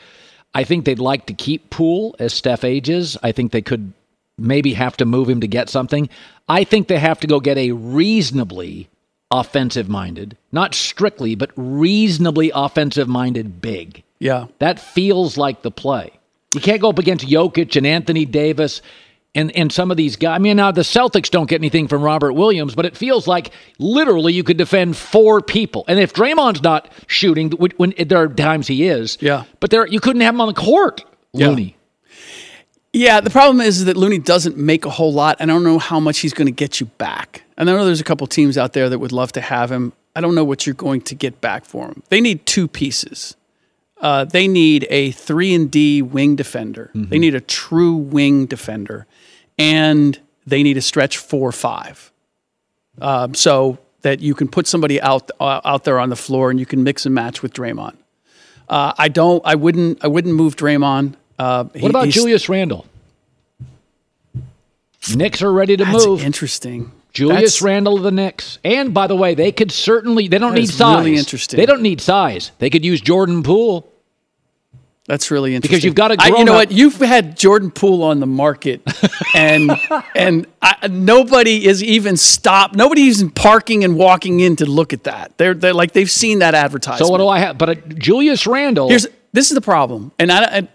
I 0.54 0.64
think 0.64 0.84
they'd 0.84 0.98
like 0.98 1.26
to 1.26 1.34
keep 1.34 1.70
Poole 1.70 2.14
as 2.18 2.34
Steph 2.34 2.64
ages. 2.64 3.16
I 3.22 3.32
think 3.32 3.52
they 3.52 3.62
could 3.62 3.92
maybe 4.38 4.74
have 4.74 4.96
to 4.98 5.04
move 5.04 5.28
him 5.28 5.40
to 5.40 5.48
get 5.48 5.68
something. 5.68 6.08
I 6.48 6.64
think 6.64 6.88
they 6.88 6.98
have 6.98 7.20
to 7.20 7.26
go 7.26 7.40
get 7.40 7.58
a 7.58 7.72
reasonably 7.72 8.88
offensive 9.32 9.88
minded, 9.88 10.36
not 10.52 10.74
strictly, 10.74 11.34
but 11.34 11.50
reasonably 11.56 12.52
offensive 12.54 13.08
minded 13.08 13.60
big. 13.60 14.02
Yeah. 14.18 14.46
That 14.60 14.78
feels 14.78 15.36
like 15.36 15.62
the 15.62 15.70
play. 15.72 16.12
You 16.54 16.60
can't 16.60 16.80
go 16.80 16.90
up 16.90 16.98
against 16.98 17.26
Jokic 17.26 17.74
and 17.76 17.86
Anthony 17.86 18.24
Davis 18.26 18.82
and, 19.34 19.50
and 19.56 19.72
some 19.72 19.90
of 19.90 19.96
these 19.96 20.16
guys. 20.16 20.36
I 20.36 20.38
mean, 20.38 20.58
now 20.58 20.70
the 20.70 20.82
Celtics 20.82 21.30
don't 21.30 21.48
get 21.48 21.56
anything 21.60 21.88
from 21.88 22.02
Robert 22.02 22.34
Williams, 22.34 22.74
but 22.74 22.84
it 22.84 22.94
feels 22.96 23.26
like 23.26 23.50
literally 23.78 24.34
you 24.34 24.44
could 24.44 24.58
defend 24.58 24.96
four 24.96 25.40
people. 25.40 25.84
And 25.88 25.98
if 25.98 26.12
Draymond's 26.12 26.62
not 26.62 26.92
shooting, 27.06 27.50
when, 27.52 27.70
when 27.78 27.94
there 27.98 28.18
are 28.18 28.28
times 28.28 28.66
he 28.68 28.86
is, 28.86 29.16
Yeah. 29.20 29.44
but 29.60 29.70
there 29.70 29.86
you 29.86 29.98
couldn't 30.00 30.20
have 30.20 30.34
him 30.34 30.40
on 30.42 30.48
the 30.48 30.54
court, 30.54 31.02
Looney. 31.32 31.76
Yeah, 32.92 33.22
the 33.22 33.30
problem 33.30 33.62
is 33.62 33.86
that 33.86 33.96
Looney 33.96 34.18
doesn't 34.18 34.58
make 34.58 34.84
a 34.84 34.90
whole 34.90 35.14
lot. 35.14 35.38
And 35.40 35.50
I 35.50 35.54
don't 35.54 35.64
know 35.64 35.78
how 35.78 35.98
much 35.98 36.18
he's 36.18 36.34
going 36.34 36.46
to 36.46 36.52
get 36.52 36.78
you 36.78 36.86
back. 36.86 37.42
And 37.62 37.70
I 37.70 37.74
know 37.74 37.84
there's 37.84 38.00
a 38.00 38.04
couple 38.04 38.26
teams 38.26 38.58
out 38.58 38.72
there 38.72 38.88
that 38.88 38.98
would 38.98 39.12
love 39.12 39.30
to 39.32 39.40
have 39.40 39.70
him. 39.70 39.92
I 40.16 40.20
don't 40.20 40.34
know 40.34 40.42
what 40.42 40.66
you're 40.66 40.74
going 40.74 41.00
to 41.02 41.14
get 41.14 41.40
back 41.40 41.64
for 41.64 41.86
him. 41.86 42.02
They 42.08 42.20
need 42.20 42.44
two 42.44 42.66
pieces. 42.66 43.36
Uh, 44.00 44.24
they 44.24 44.48
need 44.48 44.84
a 44.90 45.12
three 45.12 45.54
and 45.54 45.70
D 45.70 46.02
wing 46.02 46.34
defender. 46.34 46.90
They 46.92 47.20
need 47.20 47.36
a 47.36 47.40
true 47.40 47.94
wing 47.94 48.46
defender, 48.46 49.06
and 49.60 50.18
they 50.44 50.64
need 50.64 50.76
a 50.76 50.80
stretch 50.80 51.18
four 51.18 51.52
five. 51.52 52.10
Um, 53.00 53.32
so 53.32 53.78
that 54.00 54.18
you 54.18 54.34
can 54.34 54.48
put 54.48 54.66
somebody 54.66 55.00
out 55.00 55.30
uh, 55.38 55.60
out 55.64 55.84
there 55.84 56.00
on 56.00 56.08
the 56.10 56.16
floor 56.16 56.50
and 56.50 56.58
you 56.58 56.66
can 56.66 56.82
mix 56.82 57.06
and 57.06 57.14
match 57.14 57.42
with 57.42 57.54
Draymond. 57.54 57.94
Uh, 58.68 58.92
I 58.98 59.06
don't. 59.06 59.40
I 59.46 59.54
wouldn't. 59.54 60.04
I 60.04 60.08
wouldn't 60.08 60.34
move 60.34 60.56
Draymond. 60.56 61.14
Uh, 61.38 61.66
he- 61.72 61.82
What 61.82 61.90
about 61.90 62.08
Julius 62.08 62.48
Randle? 62.48 62.86
Knicks 65.14 65.42
are 65.42 65.52
ready 65.52 65.76
to 65.76 65.84
That's 65.84 66.06
move. 66.06 66.24
interesting. 66.24 66.90
Julius 67.12 67.36
That's- 67.36 67.62
Randle 67.62 67.96
of 67.96 68.02
the 68.02 68.10
Knicks. 68.10 68.58
And 68.64 68.94
by 68.94 69.06
the 69.06 69.16
way, 69.16 69.34
they 69.34 69.52
could 69.52 69.70
certainly 69.70 70.28
they 70.28 70.38
don't 70.38 70.54
need 70.54 70.68
size. 70.70 70.98
really 71.04 71.16
interesting. 71.16 71.58
They 71.58 71.66
don't 71.66 71.82
need 71.82 72.00
size. 72.00 72.52
They 72.58 72.70
could 72.70 72.84
use 72.84 73.00
Jordan 73.00 73.42
Poole. 73.42 73.88
That's 75.08 75.30
really 75.32 75.54
interesting 75.56 75.74
Because 75.74 75.84
you've 75.84 75.96
got 75.96 76.12
a 76.12 76.16
I- 76.18 76.26
you 76.26 76.30
know 76.30 76.36
grown-up- 76.52 76.54
what? 76.54 76.72
You've 76.72 76.96
had 77.00 77.36
Jordan 77.36 77.70
Poole 77.72 78.04
on 78.04 78.20
the 78.20 78.26
market, 78.26 78.80
and 79.34 79.72
and 80.14 80.46
I, 80.62 80.86
nobody 80.88 81.66
is 81.66 81.82
even 81.82 82.16
stopped. 82.16 82.76
Nobody's 82.76 83.18
even 83.20 83.30
parking 83.32 83.82
and 83.84 83.96
walking 83.96 84.40
in 84.40 84.56
to 84.56 84.64
look 84.66 84.92
at 84.92 85.04
that. 85.04 85.36
They're 85.38 85.54
they're 85.54 85.74
like 85.74 85.92
they've 85.92 86.10
seen 86.10 86.38
that 86.38 86.54
advertisement. 86.54 87.04
So 87.06 87.10
what 87.10 87.18
do 87.18 87.26
I 87.28 87.40
have? 87.40 87.58
But 87.58 87.68
uh, 87.68 87.74
Julius 87.98 88.46
Randle. 88.46 88.88
Here's 88.88 89.06
this 89.32 89.50
is 89.50 89.54
the 89.56 89.60
problem, 89.60 90.12
and 90.20 90.30
I, 90.30 90.58
I 90.58 90.68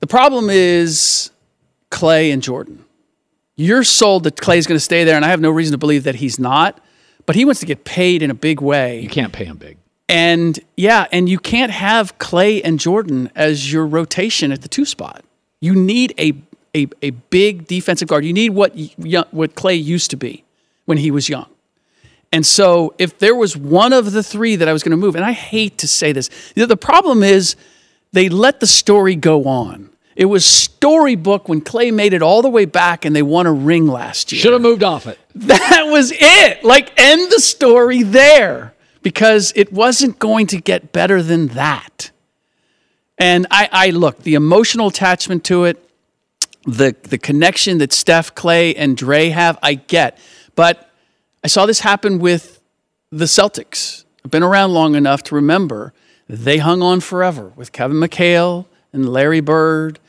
the 0.00 0.06
problem 0.06 0.50
is 0.50 1.30
Klay 1.90 2.32
and 2.32 2.42
Jordan. 2.42 2.84
You're 3.56 3.84
sold 3.84 4.24
that 4.24 4.36
Klay's 4.36 4.66
going 4.66 4.76
to 4.76 4.84
stay 4.84 5.04
there, 5.04 5.16
and 5.16 5.24
I 5.24 5.28
have 5.28 5.40
no 5.40 5.50
reason 5.50 5.72
to 5.72 5.78
believe 5.78 6.04
that 6.04 6.16
he's 6.16 6.38
not. 6.38 6.80
But 7.24 7.34
he 7.34 7.44
wants 7.44 7.60
to 7.60 7.66
get 7.66 7.84
paid 7.84 8.22
in 8.22 8.30
a 8.30 8.34
big 8.34 8.60
way. 8.60 9.00
you 9.00 9.08
can't 9.08 9.32
pay 9.32 9.44
him 9.44 9.56
big. 9.56 9.78
And 10.08 10.58
yeah, 10.76 11.06
and 11.10 11.28
you 11.28 11.38
can't 11.38 11.72
have 11.72 12.16
Klay 12.18 12.60
and 12.62 12.78
Jordan 12.78 13.30
as 13.34 13.72
your 13.72 13.84
rotation 13.84 14.52
at 14.52 14.62
the 14.62 14.68
two 14.68 14.84
spot. 14.84 15.24
You 15.60 15.74
need 15.74 16.14
a 16.18 16.34
a, 16.76 16.86
a 17.02 17.10
big 17.10 17.66
defensive 17.66 18.06
guard. 18.06 18.24
You 18.24 18.32
need 18.32 18.50
what 18.50 18.76
what 19.32 19.54
Klay 19.54 19.82
used 19.82 20.10
to 20.10 20.16
be 20.16 20.44
when 20.84 20.98
he 20.98 21.10
was 21.10 21.28
young. 21.28 21.46
And 22.32 22.44
so, 22.44 22.94
if 22.98 23.18
there 23.18 23.34
was 23.34 23.56
one 23.56 23.92
of 23.92 24.12
the 24.12 24.22
three 24.22 24.56
that 24.56 24.68
I 24.68 24.72
was 24.72 24.82
going 24.82 24.90
to 24.90 24.96
move, 24.96 25.16
and 25.16 25.24
I 25.24 25.32
hate 25.32 25.78
to 25.78 25.88
say 25.88 26.12
this, 26.12 26.28
the 26.54 26.66
the 26.66 26.76
problem 26.76 27.22
is 27.22 27.56
they 28.12 28.28
let 28.28 28.60
the 28.60 28.66
story 28.66 29.16
go 29.16 29.44
on. 29.44 29.90
It 30.16 30.24
was 30.24 30.46
storybook 30.46 31.48
when 31.48 31.60
Klay 31.60 31.92
made 31.92 32.14
it 32.14 32.22
all 32.22 32.40
the 32.40 32.48
way 32.48 32.64
back 32.64 33.04
and 33.04 33.14
they 33.14 33.22
won 33.22 33.46
a 33.46 33.52
ring 33.52 33.86
last 33.86 34.32
year. 34.32 34.40
Should 34.40 34.54
have 34.54 34.62
moved 34.62 34.82
off 34.82 35.06
it. 35.06 35.18
That 35.36 35.88
was 35.88 36.12
it. 36.14 36.64
Like, 36.64 36.98
end 36.98 37.30
the 37.30 37.40
story 37.40 38.02
there 38.02 38.74
because 39.02 39.52
it 39.54 39.70
wasn't 39.70 40.18
going 40.18 40.46
to 40.48 40.60
get 40.60 40.92
better 40.92 41.22
than 41.22 41.48
that. 41.48 42.10
And 43.18 43.46
I, 43.50 43.68
I 43.70 43.90
look, 43.90 44.22
the 44.22 44.34
emotional 44.34 44.88
attachment 44.88 45.44
to 45.44 45.64
it, 45.64 45.82
the 46.66 46.96
the 47.02 47.18
connection 47.18 47.78
that 47.78 47.92
Steph, 47.92 48.34
Klay, 48.34 48.74
and 48.76 48.96
Dre 48.96 49.28
have, 49.28 49.58
I 49.62 49.74
get. 49.74 50.18
But 50.54 50.90
I 51.44 51.46
saw 51.46 51.66
this 51.66 51.80
happen 51.80 52.18
with 52.18 52.60
the 53.10 53.26
Celtics. 53.26 54.04
I've 54.24 54.30
been 54.30 54.42
around 54.42 54.72
long 54.72 54.94
enough 54.94 55.22
to 55.24 55.34
remember 55.34 55.92
they 56.28 56.58
hung 56.58 56.82
on 56.82 57.00
forever 57.00 57.52
with 57.54 57.70
Kevin 57.70 57.98
McHale 57.98 58.66
and 58.92 59.08
Larry 59.08 59.40
Bird 59.40 60.00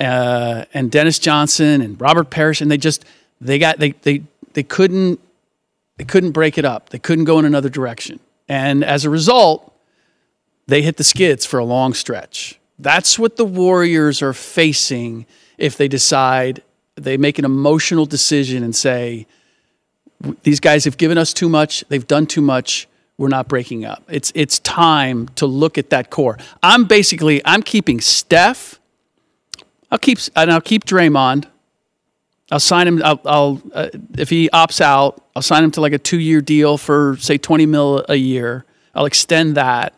uh, 0.00 0.64
and 0.74 0.90
Dennis 0.90 1.18
Johnson 1.18 1.80
and 1.80 2.00
Robert 2.00 2.30
Parish, 2.30 2.60
and 2.60 2.70
they 2.70 2.76
just 2.76 3.04
they 3.40 3.58
got 3.58 3.78
they 3.78 3.90
they 4.02 4.22
they 4.54 4.62
couldn't 4.62 5.20
they 5.96 6.04
couldn't 6.04 6.32
break 6.32 6.58
it 6.58 6.64
up. 6.64 6.90
They 6.90 6.98
couldn't 6.98 7.24
go 7.24 7.38
in 7.38 7.44
another 7.44 7.68
direction, 7.68 8.20
and 8.48 8.84
as 8.84 9.04
a 9.04 9.10
result, 9.10 9.72
they 10.66 10.82
hit 10.82 10.96
the 10.96 11.04
skids 11.04 11.44
for 11.44 11.58
a 11.58 11.64
long 11.64 11.94
stretch. 11.94 12.58
That's 12.78 13.18
what 13.18 13.36
the 13.36 13.44
Warriors 13.44 14.22
are 14.22 14.32
facing 14.32 15.26
if 15.56 15.76
they 15.76 15.88
decide 15.88 16.62
they 16.94 17.16
make 17.16 17.38
an 17.38 17.44
emotional 17.44 18.06
decision 18.06 18.62
and 18.62 18.74
say, 18.74 19.26
these 20.42 20.60
guys 20.60 20.84
have 20.84 20.96
given 20.96 21.18
us 21.18 21.32
too 21.32 21.48
much, 21.48 21.84
they've 21.88 22.06
done 22.06 22.26
too 22.26 22.40
much, 22.40 22.88
we're 23.18 23.28
not 23.28 23.48
breaking 23.48 23.84
up. 23.84 24.02
It's 24.08 24.30
it's 24.34 24.60
time 24.60 25.28
to 25.36 25.46
look 25.46 25.76
at 25.76 25.90
that 25.90 26.10
core. 26.10 26.38
I'm 26.62 26.84
basically 26.84 27.42
I'm 27.44 27.62
keeping 27.62 28.00
Steph. 28.00 28.78
I'll 29.90 29.98
keep 29.98 30.18
and 30.36 30.52
I'll 30.52 30.60
keep 30.60 30.84
Draymond. 30.84 31.46
I'll 32.50 32.60
sign 32.60 32.88
him. 32.88 33.02
I'll, 33.04 33.20
I'll 33.24 33.62
uh, 33.74 33.88
if 34.16 34.30
he 34.30 34.48
opts 34.50 34.80
out, 34.80 35.22
I'll 35.36 35.42
sign 35.42 35.64
him 35.64 35.70
to 35.72 35.80
like 35.80 35.92
a 35.92 35.98
two 35.98 36.18
year 36.18 36.40
deal 36.40 36.78
for 36.78 37.16
say 37.18 37.38
twenty 37.38 37.66
mil 37.66 38.04
a 38.08 38.16
year. 38.16 38.64
I'll 38.94 39.06
extend 39.06 39.56
that, 39.56 39.94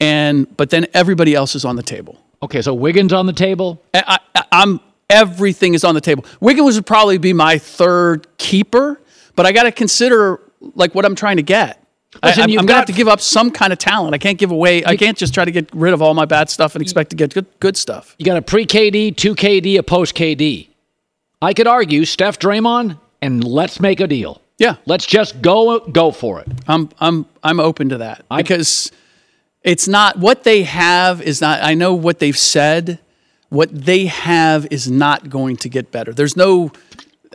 and 0.00 0.56
but 0.56 0.70
then 0.70 0.86
everybody 0.94 1.34
else 1.34 1.54
is 1.54 1.64
on 1.64 1.76
the 1.76 1.82
table. 1.82 2.20
Okay, 2.42 2.62
so 2.62 2.74
Wiggins 2.74 3.12
on 3.12 3.26
the 3.26 3.32
table. 3.32 3.82
I, 3.94 4.18
I, 4.34 4.44
I'm 4.52 4.80
everything 5.10 5.74
is 5.74 5.84
on 5.84 5.94
the 5.94 6.00
table. 6.00 6.24
Wiggins 6.40 6.76
would 6.76 6.86
probably 6.86 7.18
be 7.18 7.32
my 7.32 7.58
third 7.58 8.26
keeper, 8.38 9.00
but 9.34 9.46
I 9.46 9.52
got 9.52 9.64
to 9.64 9.72
consider 9.72 10.40
like 10.74 10.94
what 10.94 11.04
I'm 11.04 11.14
trying 11.14 11.36
to 11.36 11.42
get. 11.42 11.82
I, 12.22 12.28
Listen, 12.28 12.44
am 12.44 12.48
you've 12.50 12.58
going 12.60 12.66
to 12.68 12.72
have 12.74 12.80
got- 12.82 12.86
to 12.86 12.92
give 12.94 13.08
up 13.08 13.20
some 13.20 13.50
kind 13.50 13.72
of 13.72 13.78
talent. 13.78 14.14
I 14.14 14.18
can't 14.18 14.38
give 14.38 14.50
away. 14.50 14.84
I 14.84 14.96
can't 14.96 15.16
just 15.16 15.34
try 15.34 15.44
to 15.44 15.50
get 15.50 15.68
rid 15.74 15.92
of 15.92 16.00
all 16.00 16.14
my 16.14 16.24
bad 16.24 16.48
stuff 16.48 16.74
and 16.74 16.82
expect 16.82 17.10
to 17.10 17.16
get 17.16 17.34
good 17.34 17.46
good 17.60 17.76
stuff. 17.76 18.14
You 18.18 18.24
got 18.24 18.36
a 18.38 18.42
pre 18.42 18.66
KD, 18.66 19.14
two 19.16 19.34
KD, 19.34 19.78
a 19.78 19.82
post 19.82 20.14
KD. 20.14 20.68
I 21.42 21.52
could 21.54 21.66
argue 21.66 22.04
Steph 22.04 22.38
Draymond, 22.38 22.98
and 23.22 23.44
let's 23.44 23.78
make 23.78 24.00
a 24.00 24.06
deal. 24.06 24.40
Yeah, 24.58 24.76
Let's 24.86 25.06
just 25.06 25.40
go 25.40 25.78
go 25.80 26.10
for 26.10 26.40
it. 26.40 26.48
I'm 26.66 26.88
I'm 26.98 27.26
I'm 27.44 27.60
open 27.60 27.90
to 27.90 27.98
that 27.98 28.24
because 28.34 28.90
it's 29.62 29.86
not 29.86 30.18
what 30.18 30.42
they 30.44 30.62
have 30.64 31.20
is 31.22 31.40
not. 31.40 31.62
I 31.62 31.74
know 31.74 31.94
what 31.94 32.18
they've 32.18 32.36
said. 32.36 32.98
What 33.50 33.68
they 33.72 34.06
have 34.06 34.66
is 34.70 34.90
not 34.90 35.30
going 35.30 35.56
to 35.58 35.68
get 35.68 35.92
better. 35.92 36.12
There's 36.12 36.36
no. 36.36 36.72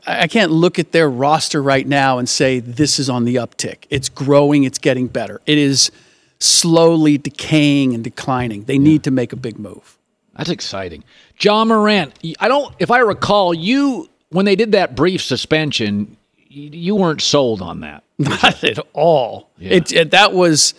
I 0.05 0.27
can't 0.27 0.51
look 0.51 0.79
at 0.79 0.91
their 0.91 1.09
roster 1.09 1.61
right 1.61 1.87
now 1.87 2.19
and 2.19 2.27
say 2.27 2.59
this 2.59 2.99
is 2.99 3.09
on 3.09 3.23
the 3.25 3.35
uptick. 3.35 3.85
It's 3.89 4.09
growing. 4.09 4.63
It's 4.63 4.77
getting 4.77 5.07
better. 5.07 5.41
It 5.45 5.57
is 5.57 5.91
slowly 6.39 7.17
decaying 7.17 7.93
and 7.93 8.03
declining. 8.03 8.65
They 8.65 8.77
need 8.77 9.03
to 9.03 9.11
make 9.11 9.31
a 9.31 9.37
big 9.37 9.57
move. 9.57 9.97
That's 10.35 10.49
exciting. 10.49 11.03
Ja 11.39 11.63
Morant, 11.63 12.17
I 12.39 12.47
don't 12.47 12.73
if 12.79 12.91
I 12.91 12.99
recall, 12.99 13.53
you 13.53 14.09
when 14.29 14.45
they 14.45 14.55
did 14.55 14.71
that 14.71 14.95
brief 14.95 15.21
suspension, 15.21 16.17
you 16.49 16.95
weren't 16.95 17.21
sold 17.21 17.61
on 17.61 17.81
that. 17.81 18.03
Not 18.17 18.63
at 18.63 18.79
all. 18.93 19.49
It, 19.59 19.91
it 19.93 20.11
that 20.11 20.33
was 20.33 20.73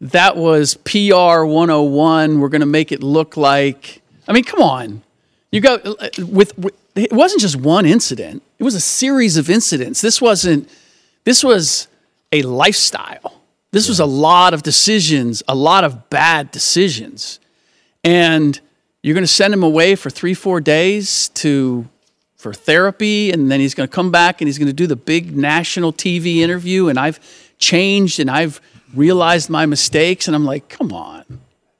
that 0.00 0.36
was 0.36 0.74
PR 0.74 1.44
101. 1.44 2.40
We're 2.40 2.48
going 2.48 2.60
to 2.60 2.66
make 2.66 2.92
it 2.92 3.02
look 3.02 3.36
like 3.36 4.02
I 4.28 4.32
mean, 4.32 4.44
come 4.44 4.62
on. 4.62 5.02
You 5.56 5.62
go 5.62 5.76
uh, 5.76 6.08
with, 6.18 6.58
with 6.58 6.74
it 6.94 7.14
wasn't 7.14 7.40
just 7.40 7.56
one 7.56 7.86
incident. 7.86 8.42
It 8.58 8.64
was 8.64 8.74
a 8.74 8.80
series 8.80 9.38
of 9.38 9.48
incidents. 9.48 10.02
This 10.02 10.20
wasn't 10.20 10.68
this 11.24 11.42
was 11.42 11.88
a 12.30 12.42
lifestyle. 12.42 13.40
This 13.70 13.88
was 13.88 13.98
a 13.98 14.04
lot 14.04 14.52
of 14.52 14.62
decisions, 14.62 15.42
a 15.48 15.54
lot 15.54 15.82
of 15.82 16.10
bad 16.10 16.50
decisions. 16.50 17.40
And 18.04 18.60
you're 19.02 19.14
going 19.14 19.24
to 19.24 19.28
send 19.28 19.54
him 19.54 19.62
away 19.62 19.94
for 19.94 20.10
3-4 20.10 20.62
days 20.62 21.30
to 21.30 21.88
for 22.36 22.52
therapy 22.52 23.32
and 23.32 23.50
then 23.50 23.58
he's 23.58 23.72
going 23.72 23.88
to 23.88 23.94
come 23.94 24.10
back 24.10 24.42
and 24.42 24.48
he's 24.48 24.58
going 24.58 24.66
to 24.66 24.74
do 24.74 24.86
the 24.86 24.94
big 24.94 25.34
national 25.34 25.90
TV 25.90 26.36
interview 26.36 26.88
and 26.88 26.98
I've 26.98 27.18
changed 27.58 28.20
and 28.20 28.30
I've 28.30 28.60
realized 28.94 29.48
my 29.48 29.64
mistakes 29.64 30.26
and 30.26 30.36
I'm 30.36 30.44
like, 30.44 30.68
"Come 30.68 30.92
on. 30.92 31.24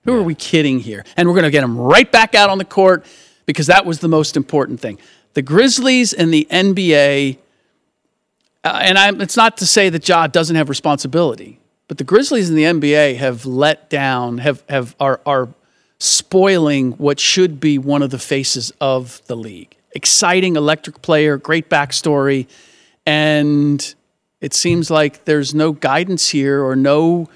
Who 0.07 0.15
are 0.17 0.23
we 0.23 0.35
kidding 0.35 0.81
here?" 0.81 1.05
And 1.19 1.29
we're 1.29 1.35
going 1.35 1.45
to 1.45 1.51
get 1.51 1.63
him 1.63 1.77
right 1.77 2.11
back 2.11 2.35
out 2.35 2.49
on 2.49 2.57
the 2.57 2.65
court 2.65 3.05
because 3.47 3.67
that 3.69 3.87
was 3.87 4.01
the 4.01 4.09
most 4.09 4.37
important 4.37 4.81
thing. 4.81 4.99
The 5.35 5.43
Grizzlies 5.43 6.13
and 6.13 6.33
the 6.33 6.47
NBA 6.51 7.39
uh, 8.67 8.81
and 8.83 8.99
I'm, 8.99 9.21
it's 9.21 9.37
not 9.37 9.59
to 9.59 9.67
say 9.67 9.91
that 9.91 10.09
Ja 10.09 10.27
doesn't 10.27 10.57
have 10.57 10.69
responsibility, 10.69 11.61
but 11.87 11.99
the 11.99 12.05
Grizzlies 12.05 12.49
and 12.49 12.59
the 12.59 12.65
NBA 12.65 13.17
have 13.17 13.47
let 13.47 13.89
down, 13.89 14.39
have, 14.39 14.65
have 14.69 14.97
are, 14.99 15.21
are 15.25 15.49
spoiling 16.01 16.91
what 16.93 17.21
should 17.21 17.61
be 17.61 17.79
one 17.79 18.03
of 18.03 18.11
the 18.11 18.19
faces 18.19 18.73
of 18.81 19.23
the 19.27 19.37
league. 19.37 19.77
Exciting, 19.93 20.57
electric 20.57 21.01
player, 21.01 21.37
great 21.37 21.71
backstory, 21.71 22.49
and 23.07 23.95
it 24.41 24.53
seems 24.53 24.91
like 24.91 25.27
there's 25.27 25.55
no 25.55 25.71
guidance 25.71 26.31
here 26.31 26.65
or 26.65 26.75
no 26.75 27.29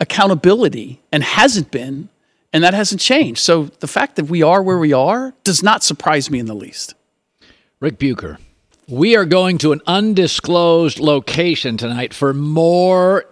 accountability, 0.00 1.00
and 1.12 1.22
hasn't 1.22 1.70
been, 1.70 2.08
and 2.52 2.62
that 2.64 2.74
hasn't 2.74 3.00
changed. 3.00 3.40
So 3.40 3.64
the 3.80 3.86
fact 3.86 4.16
that 4.16 4.26
we 4.26 4.42
are 4.42 4.62
where 4.62 4.78
we 4.78 4.92
are 4.92 5.34
does 5.44 5.62
not 5.62 5.82
surprise 5.82 6.30
me 6.30 6.38
in 6.38 6.46
the 6.46 6.54
least. 6.54 6.94
Ric 7.80 7.98
Bucher. 7.98 8.38
We 8.88 9.16
are 9.16 9.24
going 9.24 9.58
to 9.58 9.72
an 9.72 9.80
undisclosed 9.86 10.98
location 10.98 11.76
tonight 11.76 12.12
for 12.12 12.34
more. 12.34 13.24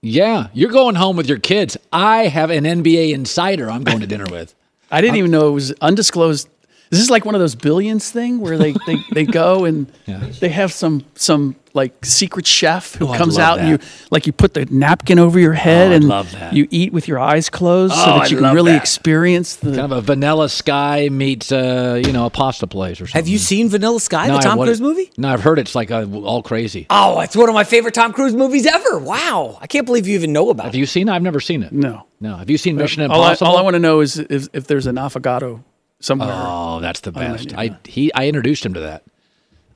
Yeah, 0.00 0.48
you're 0.54 0.70
going 0.70 0.94
home 0.94 1.16
with 1.16 1.28
your 1.28 1.38
kids. 1.38 1.76
I 1.92 2.28
have 2.28 2.50
an 2.50 2.64
NBA 2.64 3.12
insider 3.12 3.70
I'm 3.70 3.84
going 3.84 4.00
to 4.00 4.06
dinner 4.06 4.26
with. 4.30 4.54
I 4.90 5.00
didn't 5.00 5.16
even 5.16 5.32
know 5.32 5.48
it 5.48 5.52
was 5.52 5.72
undisclosed. 5.80 6.48
Is 6.90 6.98
this 7.00 7.10
like 7.10 7.24
one 7.24 7.34
of 7.34 7.40
those 7.40 7.54
billions 7.56 8.10
thing 8.10 8.40
where 8.40 8.56
they, 8.56 8.72
they, 8.86 8.96
they 9.12 9.24
go 9.24 9.64
and 9.64 9.86
they 10.40 10.48
have 10.50 10.72
some 10.72 11.04
some 11.14 11.56
like 11.74 12.04
secret 12.06 12.46
chef 12.46 12.94
who 12.94 13.08
Oh, 13.08 13.14
comes 13.14 13.36
love 13.36 13.42
out 13.44 13.58
and 13.58 13.68
you 13.68 13.78
like 14.10 14.26
you 14.26 14.32
put 14.32 14.54
the 14.54 14.64
napkin 14.66 15.18
over 15.18 15.38
your 15.38 15.52
head 15.52 15.90
Oh, 15.92 15.94
and 15.96 16.04
love 16.08 16.30
that. 16.32 16.52
you 16.54 16.66
eat 16.70 16.92
with 16.92 17.06
your 17.08 17.18
eyes 17.18 17.50
closed 17.50 17.92
so 17.94 18.00
Oh, 18.00 18.04
that 18.06 18.22
I'd 18.22 18.30
you 18.30 18.38
can 18.38 18.54
really 18.54 18.72
that. 18.72 18.80
experience 18.82 19.56
the 19.56 19.70
Kind 19.76 19.80
of 19.80 19.90
a 19.92 20.00
vanilla 20.00 20.48
sky 20.48 21.08
meets, 21.10 21.50
uh, 21.52 22.00
you 22.02 22.12
know, 22.12 22.24
a 22.26 22.30
pasta 22.30 22.66
place 22.66 23.00
or 23.00 23.06
something. 23.06 23.18
Have 23.20 23.28
you 23.28 23.36
seen 23.38 23.68
Vanilla 23.68 24.00
Sky, 24.00 24.28
No, 24.28 24.34
the 24.36 24.40
Tom 24.40 24.58
Cruise 24.58 24.80
movie? 24.80 25.10
No, 25.18 25.28
I've 25.28 25.42
heard 25.42 25.58
it's 25.58 25.74
like 25.74 25.90
uh, 25.90 26.06
all 26.22 26.42
crazy. 26.42 26.86
Oh, 26.88 27.20
it's 27.20 27.36
one 27.36 27.48
of 27.48 27.54
my 27.54 27.64
favorite 27.64 27.92
Tom 27.94 28.12
Cruise 28.14 28.34
movies 28.34 28.64
ever. 28.64 28.98
Wow. 28.98 29.58
I 29.60 29.66
can't 29.66 29.84
believe 29.86 30.06
you 30.06 30.14
even 30.14 30.32
know 30.32 30.48
about 30.50 30.62
it. 30.62 30.66
Have 30.68 30.74
it. 30.76 30.78
you 30.78 30.86
seen 30.86 31.08
it? 31.08 31.12
I've 31.12 31.22
never 31.22 31.40
seen 31.40 31.62
it. 31.62 31.72
no. 31.72 32.06
No. 32.20 32.36
Have 32.36 32.48
you 32.48 32.56
seen 32.56 32.76
Mission 32.76 33.02
All 33.10 33.20
I, 33.22 33.32
Impossible? 33.32 33.50
all 33.50 33.58
I 33.58 33.60
want 33.62 33.74
to 33.74 33.78
know 33.80 34.00
is 34.00 34.18
if, 34.18 34.48
if 34.54 34.66
there's 34.66 34.86
an 34.86 34.96
affogato 34.96 35.62
somewhere. 36.06 36.30
oh, 36.32 36.80
that's 36.80 37.00
the 37.00 37.12
best. 37.12 37.52
yeah. 37.52 37.60
I 37.60 37.76
he 37.84 38.12
I 38.14 38.26
introduced 38.28 38.64
him 38.64 38.74
to 38.74 38.80
that. 38.80 39.02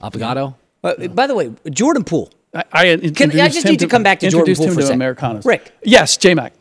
Avocado. 0.03 0.57
Uh, 0.83 1.09
by 1.09 1.27
the 1.27 1.35
way, 1.35 1.53
Jordan 1.71 2.05
Poole. 2.05 2.31
I, 2.55 2.65
I, 2.73 2.89
introduced 2.89 3.37
just 3.55 3.65
him 3.67 3.71
need 3.73 3.81
to 3.81 3.87
come 3.87 4.03
back 4.03 4.21
to 4.21 4.31
Jordan 4.31 4.55
Poole 4.57 4.67
him 4.69 4.75
for 4.75 4.81
a 4.81 4.83
to 4.83 4.87
sec. 4.89 4.95
Americanas. 4.95 5.45
Ric. 5.45 5.73
Yes, 5.83 6.17
J 6.17 6.35
Mac. 6.35 6.53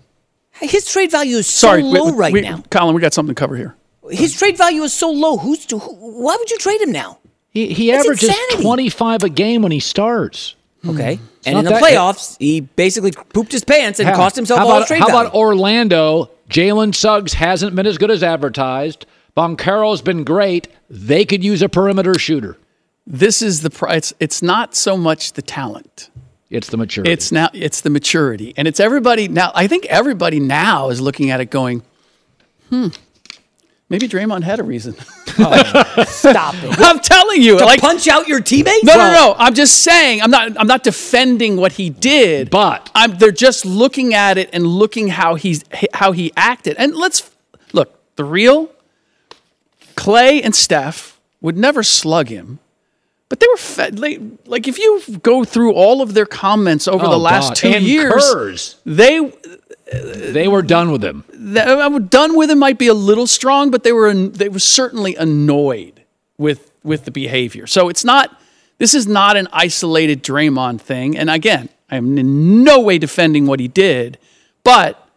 His 0.62 0.86
trade 0.86 1.10
value 1.10 1.38
is 1.38 1.48
so 1.48 1.68
Sorry, 1.70 1.84
low 1.84 2.12
we- 2.12 2.18
right 2.18 2.34
we- 2.34 2.42
now. 2.42 2.62
Colin, 2.70 2.94
we 2.94 3.02
got 3.02 3.14
something 3.14 3.34
to 3.34 3.40
cover 3.40 3.56
here. 3.56 3.76
His 4.12 4.38
trade 4.38 4.58
value 4.58 4.82
is 4.84 4.94
so 4.94 5.10
low. 5.10 5.38
Who's 5.38 5.66
to, 5.68 5.78
who, 5.80 5.94
why 5.94 6.36
would 6.38 6.50
you 6.52 6.58
trade 6.58 6.82
him 6.82 6.92
now? 6.92 7.20
He 7.52 7.74
he 7.74 7.92
That's 7.92 8.06
averages 8.06 8.30
insanity. 8.30 8.64
25 8.64 9.24
a 9.24 9.30
game 9.30 9.62
when 9.62 9.72
he 9.72 9.80
starts. 9.80 10.56
Okay. 10.88 11.20
and 11.46 11.58
in 11.58 11.64
the 11.66 11.72
that- 11.72 11.82
playoffs, 11.82 12.36
he 12.40 12.62
basically 12.62 13.12
pooped 13.12 13.52
his 13.52 13.64
pants 13.64 14.00
and 14.00 14.10
How- 14.10 14.16
cost 14.16 14.36
himself 14.36 14.60
how 14.60 14.66
all 14.66 14.72
about, 14.72 14.80
his 14.82 14.88
trade 14.90 15.00
How 15.00 15.08
value. 15.08 15.22
about 15.30 15.34
Orlando? 15.36 16.30
Jalen 16.50 16.94
Suggs 16.96 17.34
hasn't 17.34 17.76
been 17.76 17.86
as 17.88 17.98
good 17.98 18.12
as 18.12 18.22
advertised. 18.24 19.06
Banchero's 19.40 20.02
been 20.02 20.26
great. 20.26 20.68
They 20.90 21.24
could 21.24 21.44
use 21.46 21.62
a 21.62 21.70
perimeter 21.70 22.14
shooter. 22.20 22.58
This 23.08 23.42
is 23.42 23.62
the 23.62 23.70
price. 23.70 24.14
It's 24.20 24.42
not 24.42 24.76
so 24.76 24.98
much 24.98 25.32
the 25.34 25.42
talent. 25.42 26.10
It's 26.50 26.68
the 26.68 26.76
maturity. 26.76 27.12
It's 27.14 27.32
now 27.32 27.50
it's 27.54 27.80
the 27.82 27.90
maturity, 27.90 28.54
and 28.58 28.68
it's 28.68 28.82
everybody 28.82 29.30
now. 29.30 29.52
I 29.56 29.68
think 29.68 29.86
everybody 29.86 30.42
now 30.42 30.90
is 30.90 31.00
looking 31.00 31.30
at 31.30 31.40
it, 31.40 31.50
going, 31.52 31.84
"Hmm, 32.70 32.88
maybe 33.88 34.10
Draymond 34.10 34.44
had 34.44 34.60
a 34.60 34.64
reason." 34.64 34.94
Stop 35.28 36.56
it. 36.56 36.80
I'm 36.80 37.00
telling 37.00 37.42
you, 37.42 37.58
to 37.60 37.66
like, 37.66 37.80
punch 37.80 38.08
out 38.10 38.28
your 38.28 38.42
teammates? 38.42 38.84
no, 38.84 38.94
no, 38.94 38.98
Well, 38.98 39.30
no. 39.30 39.36
I'm 39.38 39.54
just 39.54 39.84
saying. 39.84 40.22
I'm 40.22 40.32
not. 40.32 40.60
I'm 40.60 40.68
not 40.68 40.84
defending 40.84 41.56
what 41.58 41.72
he 41.74 41.90
did, 41.90 42.50
But- 42.50 42.90
I'm. 42.94 43.18
They're 43.18 43.32
just 43.32 43.66
looking 43.66 44.14
at 44.14 44.38
it 44.38 44.50
and 44.52 44.68
looking 44.68 45.08
how 45.08 45.36
he's 45.36 45.64
how 45.94 46.12
he 46.12 46.34
acted. 46.36 46.76
And 46.78 46.94
let's 46.96 47.30
look. 47.72 47.96
The 48.18 48.26
real 48.26 48.70
Klay 50.00 50.42
and 50.44 50.56
Steph 50.56 51.20
would 51.42 51.58
never 51.58 51.84
slug 51.84 52.30
him, 52.30 52.60
but 53.30 53.40
they 53.40 53.48
were 53.48 53.58
fed. 53.58 54.00
Like, 54.00 54.20
like 54.46 54.68
if 54.68 54.78
you 54.80 55.02
go 55.22 55.44
through 55.44 55.74
all 55.74 56.02
of 56.02 56.14
their 56.14 56.26
comments 56.26 56.88
over 56.88 57.06
the 57.06 57.14
Oh, 57.14 57.18
last 57.32 57.50
God. 57.50 57.56
two 57.56 57.68
And 57.70 57.84
years, 57.86 58.76
they 58.86 59.32
They 59.92 60.48
were 60.48 60.62
done 60.62 60.92
with 60.92 61.04
him. 61.04 61.24
th- 61.32 61.66
I'm 61.68 62.06
done 62.08 62.36
with 62.38 62.50
him 62.52 62.60
might 62.60 62.78
be 62.78 62.88
a 62.88 62.94
little 62.94 63.26
strong, 63.28 63.72
but 63.72 63.84
they 63.84 63.92
were 63.92 64.14
they 64.14 64.48
were 64.50 64.60
certainly 64.60 65.16
annoyed 65.16 66.04
with 66.38 66.72
with 66.84 67.06
the 67.06 67.12
behavior. 67.12 67.66
So 67.68 67.90
it's 67.90 68.06
not 68.06 68.40
this 68.78 68.94
is 68.94 69.08
not 69.08 69.36
an 69.36 69.48
isolated 69.52 70.24
Draymond 70.24 70.80
thing. 70.80 71.18
And 71.18 71.30
again, 71.30 71.70
I 71.90 71.96
am 71.98 72.18
in 72.18 72.64
no 72.64 72.80
way 72.80 72.98
defending 73.00 73.48
what 73.48 73.60
he 73.60 73.68
did, 73.68 74.18
but 74.64 75.09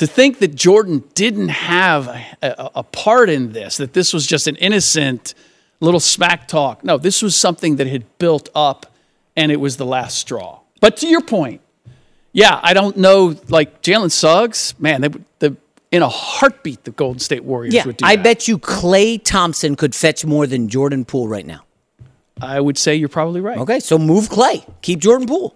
to 0.00 0.06
think 0.06 0.38
that 0.38 0.54
Jordan 0.54 1.04
didn't 1.12 1.48
have 1.50 2.08
a, 2.08 2.24
a, 2.42 2.70
a 2.76 2.82
part 2.82 3.28
in 3.28 3.52
this, 3.52 3.76
that 3.76 3.92
this 3.92 4.14
was 4.14 4.26
just 4.26 4.46
an 4.46 4.56
innocent 4.56 5.34
little 5.80 6.00
smack 6.00 6.48
talk. 6.48 6.82
No, 6.82 6.96
this 6.96 7.22
was 7.22 7.36
something 7.36 7.76
that 7.76 7.86
had 7.86 8.04
built 8.16 8.48
up, 8.54 8.86
and 9.36 9.52
it 9.52 9.60
was 9.60 9.76
the 9.76 9.84
last 9.84 10.16
straw. 10.16 10.60
But 10.80 10.96
to 10.98 11.06
your 11.06 11.20
point, 11.20 11.60
yeah, 12.32 12.58
I 12.62 12.72
don't 12.72 12.96
know. 12.96 13.36
Like 13.48 13.82
Jalen 13.82 14.10
Suggs, 14.10 14.74
man, 14.78 15.02
they 15.02 15.08
the 15.38 15.56
in 15.90 16.00
a 16.00 16.08
heartbeat 16.08 16.84
the 16.84 16.92
Golden 16.92 17.20
State 17.20 17.44
Warriors 17.44 17.74
Yeah, 17.74 17.84
would 17.84 17.98
do 17.98 18.06
I 18.06 18.16
that. 18.16 18.22
bet 18.22 18.48
you 18.48 18.58
Klay 18.58 19.22
Thompson 19.22 19.76
could 19.76 19.94
fetch 19.94 20.24
more 20.24 20.46
than 20.46 20.68
Jordan 20.70 21.04
Poole 21.04 21.28
right 21.28 21.44
now. 21.44 21.64
I 22.40 22.58
would 22.58 22.78
say 22.78 22.94
you're 22.94 23.10
probably 23.10 23.42
right. 23.42 23.58
Okay, 23.58 23.80
so 23.80 23.98
move 23.98 24.30
Klay. 24.30 24.64
Keep 24.80 25.00
Jordan 25.00 25.26
Poole. 25.26 25.54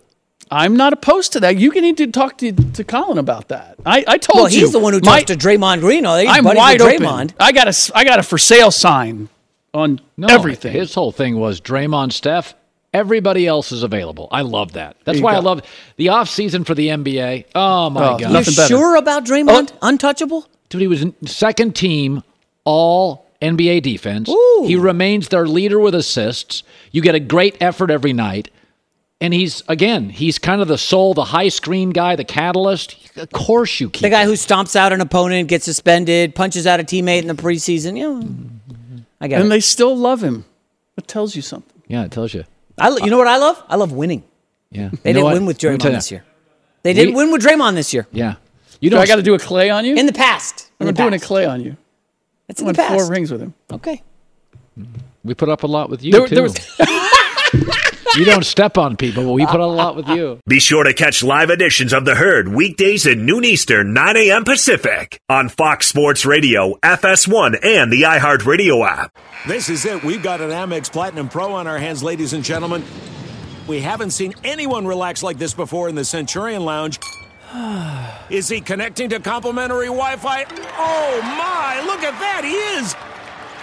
I'm 0.51 0.77
not 0.77 0.93
opposed 0.93 1.33
to 1.33 1.41
that. 1.41 1.57
You 1.57 1.71
can 1.71 1.83
need 1.83 1.97
to 1.99 2.07
talk 2.09 2.39
to, 2.39 2.53
to 2.53 2.85
Colin 2.85 3.19
about 3.19 3.49
that. 3.49 3.77
I, 3.85 4.05
I 4.07 4.19
told 4.19 4.43
Well, 4.45 4.51
you. 4.51 4.61
he's 4.61 4.73
the 4.73 4.79
one 4.79 4.93
who 4.93 5.01
my- 5.01 5.17
talked 5.19 5.29
to 5.29 5.37
Draymond 5.37 5.81
Green. 5.81 6.05
Oh, 6.07 6.13
I'm 6.15 6.45
wide 6.45 6.81
with 6.81 7.03
open. 7.03 7.31
I 7.41 7.53
got 7.53 7.69
a 7.69 7.93
I 7.95 8.05
got 8.05 8.19
a 8.19 8.23
for 8.23 8.39
sale 8.39 8.71
sign 8.71 9.29
on 9.73 10.01
No, 10.17 10.29
everything. 10.29 10.73
His 10.73 10.95
whole 10.95 11.13
thing 11.13 11.39
was 11.39 11.61
Draymond, 11.61 12.13
Steph. 12.13 12.55
Everybody 12.93 13.47
else 13.47 13.73
is 13.73 13.83
available. 13.83 14.29
I 14.31 14.43
love 14.43 14.75
that. 14.75 14.97
That's 15.05 15.19
you 15.19 15.25
why 15.25 15.35
I 15.35 15.41
love 15.41 15.63
the 15.97 16.11
off 16.11 16.29
season 16.29 16.63
for 16.63 16.75
the 16.77 16.89
NBA. 16.89 17.47
Oh 17.55 17.91
my 17.91 18.13
Oh, 18.13 18.19
god, 18.19 18.33
nothing 18.33 18.53
You 18.53 18.57
better. 18.57 18.69
sure 18.69 18.97
about 18.97 19.25
Draymond? 19.25 19.73
Oh. 19.83 19.89
Untouchable? 19.89 20.47
dude, 20.69 20.81
he 20.81 20.87
was 20.87 21.05
second 21.27 21.75
team 21.75 22.23
all 22.65 23.27
NBA 23.43 23.83
defense. 23.83 24.29
Ooh. 24.29 24.65
He 24.67 24.77
remains 24.77 25.29
their 25.29 25.47
leader 25.47 25.79
with 25.81 25.95
assists. 25.95 26.63
You 26.93 27.03
get 27.03 27.15
a 27.17 27.21
great 27.21 27.57
effort 27.61 27.91
every 27.91 28.13
night. 28.13 28.51
And 29.21 29.33
he's 29.33 29.63
again, 29.69 30.11
he's 30.11 30.39
kind 30.39 30.61
of 30.61 30.69
the 30.69 30.77
soul, 30.77 31.15
the 31.15 31.25
high 31.25 31.49
screen 31.49 31.91
guy, 31.91 32.17
the 32.17 32.25
catalyst. 32.25 32.97
Of 33.17 33.31
course 33.31 33.81
you 33.81 33.89
keep 33.89 34.03
The 34.03 34.11
guy 34.11 34.23
him. 34.23 34.29
who 34.29 34.35
stomps 34.35 34.77
out 34.77 34.93
an 34.93 35.01
opponent, 35.01 35.49
gets 35.49 35.65
suspended, 35.65 36.35
punches 36.35 36.67
out 36.67 36.81
a 36.81 36.83
teammate 36.85 37.23
in 37.23 37.29
the 37.29 37.35
preseason. 37.35 37.97
You 37.97 38.21
know, 38.21 39.05
I 39.21 39.29
get 39.29 39.41
and 39.41 39.47
it. 39.47 39.51
they 39.51 39.61
still 39.61 39.97
love 39.97 40.23
him. 40.23 40.45
It 40.97 41.07
tells 41.09 41.35
you 41.37 41.43
something. 41.43 41.83
Yeah, 41.89 42.05
it 42.05 42.11
tells 42.11 42.35
you. 42.35 42.45
I, 42.77 42.89
lo- 42.89 42.99
you 42.99 43.11
know 43.11 43.19
what 43.19 43.29
I 43.29 43.37
love? 43.39 43.63
I 43.69 43.77
love 43.77 43.93
winning. 43.93 44.25
Yeah. 44.71 44.91
They 45.03 45.11
You 45.11 45.15
didn't 45.15 45.33
win 45.33 45.47
with 45.47 45.63
Let 45.63 45.79
Draymond 45.81 45.93
this 45.93 46.11
year. 46.11 46.25
They 46.83 46.93
didn't 46.93 47.15
win 47.15 47.31
with 47.33 47.43
Draymond 47.43 47.75
this 47.77 47.95
year. 47.95 48.07
Yeah. 48.13 48.35
You 48.81 48.91
Do 48.91 48.97
don't 48.97 49.03
I 49.05 49.07
got 49.07 49.17
to 49.17 49.23
do 49.23 49.35
a 49.35 49.39
clay 49.39 49.71
on 49.71 49.85
you? 49.85 49.95
In 49.95 50.07
the 50.07 50.13
past. 50.13 50.71
In 50.81 50.89
I'm 50.89 50.95
the 50.95 51.03
doing 51.03 51.15
a 51.15 51.19
clay 51.21 51.47
on 51.47 51.61
you. 51.63 51.77
It's 52.49 52.61
I 52.61 52.63
in 52.63 52.67
won 52.67 52.75
the 52.75 52.83
past. 52.83 52.95
four 52.95 53.11
rings 53.11 53.31
with 53.31 53.41
him. 53.41 53.55
Okay. 53.73 54.03
we 55.25 55.35
put 55.35 55.49
up 55.49 55.63
a 55.63 55.67
lot 55.67 55.89
with 55.89 56.03
you 56.03 56.13
There, 56.13 56.27
too. 56.27 56.35
there 56.35 56.43
was 56.43 56.55
you 58.17 58.25
don't 58.25 58.45
step 58.45 58.79
on 58.79 58.97
people, 58.97 59.25
but 59.25 59.33
we 59.33 59.45
put 59.47 59.57
up 59.57 59.61
a 59.61 59.65
lot 59.65 59.97
with 59.97 60.09
you. 60.09 60.39
Be 60.49 60.61
sure 60.61 60.85
to 60.85 60.93
catch 60.93 61.23
live 61.23 61.51
editions 61.51 61.93
of 61.93 62.05
The 62.05 62.15
Herd 62.15 62.49
weekdays 62.49 63.07
at 63.07 63.19
noon 63.19 63.45
Eastern, 63.45 63.93
9 63.93 64.17
a.m. 64.17 64.45
Pacific 64.45 65.21
on 65.29 65.49
Fox 65.49 65.87
Sports 65.87 66.25
Radio, 66.25 66.75
FS1, 66.83 67.65
and 67.65 67.93
the 67.93 68.03
iHeartRadio 68.03 68.87
app. 68.87 69.17
This 69.47 69.69
is 69.69 69.85
it. 69.85 70.03
We've 70.03 70.23
got 70.23 70.41
an 70.41 70.51
Amex 70.51 70.91
Platinum 70.91 71.29
Pro 71.29 71.53
on 71.53 71.67
our 71.67 71.79
hands, 71.79 72.03
ladies 72.03 72.33
and 72.33 72.45
gentlemen. 72.45 72.85
We 73.67 73.81
haven't 73.81 74.11
seen 74.11 74.35
anyone 74.45 74.87
relax 74.87 75.23
like 75.23 75.39
this 75.39 75.55
before 75.55 75.89
in 75.89 75.95
the 75.95 76.05
Centurion 76.05 76.65
Lounge. 76.65 76.99
Is 78.31 78.49
he 78.49 78.61
connecting 78.61 79.09
to 79.11 79.21
complimentary 79.21 79.87
Wi 79.87 80.17
Fi? 80.17 80.45
Oh 80.77 81.21
my, 81.23 81.83
look 81.87 82.03
at 82.03 82.19
that, 82.21 82.43
he 82.45 82.53
is! 82.53 83.14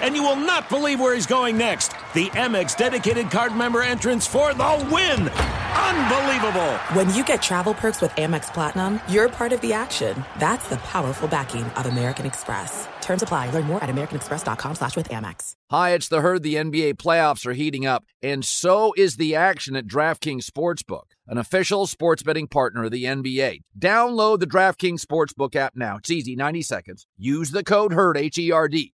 And 0.02 0.16
you 0.16 0.24
will 0.24 0.36
not 0.36 0.70
believe 0.70 1.00
where 1.00 1.14
he's 1.14 1.26
going 1.26 1.58
next. 1.58 1.94
The 2.14 2.28
Amex 2.32 2.76
dedicated 2.76 3.30
card 3.30 3.56
member 3.56 3.82
entrance 3.82 4.26
for 4.28 4.54
the 4.54 4.88
win! 4.92 5.30
Unbelievable! 5.30 6.74
When 6.94 7.14
you 7.14 7.24
get 7.24 7.42
travel 7.42 7.74
perks 7.74 8.02
with 8.02 8.12
Amex 8.12 8.54
Platinum, 8.54 9.00
you're 9.08 9.30
part 9.30 9.54
of 9.54 9.62
the 9.62 9.74
action. 9.74 10.24
That's 10.40 10.68
the 10.70 10.78
powerful 10.78 11.28
backing 11.28 11.64
of 11.64 11.86
American 11.86 12.26
Express. 12.26 12.88
Terms 13.02 13.24
apply. 13.24 13.50
Learn 13.50 13.66
more 13.66 13.84
at 13.84 13.90
americanexpress.com 13.90 14.76
slash 14.76 14.96
with 14.96 15.10
Amex. 15.10 15.56
Hi, 15.70 15.92
it's 15.92 16.08
the 16.08 16.22
herd. 16.22 16.44
The 16.44 16.56
NBA 16.56 16.94
playoffs 16.94 17.46
are 17.46 17.54
heating 17.54 17.86
up, 17.86 18.06
and 18.22 18.46
so 18.46 18.94
is 18.96 19.18
the 19.18 19.36
action 19.36 19.76
at 19.76 19.88
DraftKings 19.88 20.46
Sportsbook, 20.46 21.12
an 21.28 21.38
official 21.38 21.88
sports 21.88 22.24
betting 22.24 22.48
partner 22.48 22.86
of 22.86 22.92
the 22.92 23.06
NBA. 23.06 23.62
Download 23.78 24.40
the 24.40 24.48
DraftKings 24.48 25.04
Sportsbook 25.06 25.56
app 25.56 25.76
now. 25.76 25.98
It's 25.98 26.12
easy, 26.12 26.36
90 26.36 26.62
seconds. 26.62 27.08
Use 27.18 27.52
the 27.52 27.64
code 27.64 27.94
HERD, 27.94 28.18
H 28.18 28.38
E 28.38 28.52
R 28.52 28.68
D. 28.68 28.94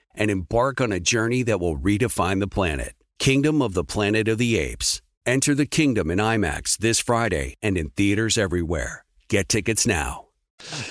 and 0.15 0.31
embark 0.31 0.81
on 0.81 0.91
a 0.91 0.99
journey 0.99 1.43
that 1.43 1.59
will 1.59 1.77
redefine 1.77 2.39
the 2.39 2.47
planet. 2.47 2.95
Kingdom 3.19 3.61
of 3.61 3.73
the 3.73 3.83
Planet 3.83 4.27
of 4.27 4.37
the 4.37 4.57
Apes. 4.57 5.01
Enter 5.25 5.53
the 5.53 5.65
kingdom 5.65 6.09
in 6.09 6.17
IMAX 6.19 6.77
this 6.77 6.99
Friday 6.99 7.55
and 7.61 7.77
in 7.77 7.89
theaters 7.91 8.37
everywhere. 8.37 9.05
Get 9.29 9.47
tickets 9.49 9.85
now. 9.85 10.25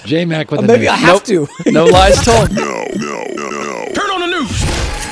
J 0.05 0.25
Mac 0.25 0.51
with 0.51 0.61
Uh, 0.61 0.63
the 0.63 0.69
maybe 0.69 0.81
news. 0.83 0.91
I 0.91 0.97
have 0.97 1.25
to. 1.25 1.49
no 1.67 1.85
lies 1.87 2.25
told. 2.25 2.51
No, 2.53 2.65
no, 2.97 3.25
no. 3.35 3.49
No. 3.51 3.87
Turn 3.95 4.11
on 4.11 4.21
the 4.21 4.27
news. 4.29 4.61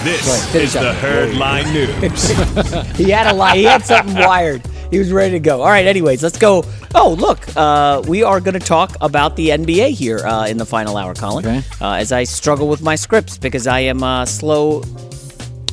This 0.05 0.53
finish 0.53 0.69
is 0.71 0.77
up. 0.77 0.83
the 0.85 0.93
Herd 0.95 1.35
Line 1.35 1.73
News. 1.73 2.29
he 2.97 3.11
had 3.11 3.27
a 3.27 3.35
lie. 3.35 3.57
He 3.57 3.65
had 3.65 3.85
something 3.85 4.15
wired. 4.15 4.63
He 4.91 4.99
was 4.99 5.13
ready 5.13 5.33
to 5.33 5.41
go. 5.41 5.61
All 5.61 5.69
right. 5.69 5.87
Anyways, 5.87 6.23
let's 6.23 6.39
go. 6.39 6.65
Oh, 6.95 7.15
look, 7.19 7.47
uh, 7.57 8.03
we 8.07 8.23
are 8.23 8.41
going 8.41 8.59
to 8.59 8.67
talk 8.67 8.97
about 9.01 9.37
the 9.37 9.51
NBA 9.51 9.91
here 9.91 10.19
uh, 10.19 10.47
in 10.47 10.57
the 10.57 10.67
final 10.67 10.97
hour, 10.97 11.15
Colin. 11.15 11.47
Okay. 11.47 11.63
Uh, 11.81 11.93
as 11.93 12.13
I 12.13 12.25
struggle 12.25 12.69
with 12.69 12.83
my 12.83 12.95
scripts 12.95 13.37
because 13.37 13.67
I 13.67 13.81
am 13.81 14.03
uh, 14.03 14.25
slow. 14.25 14.83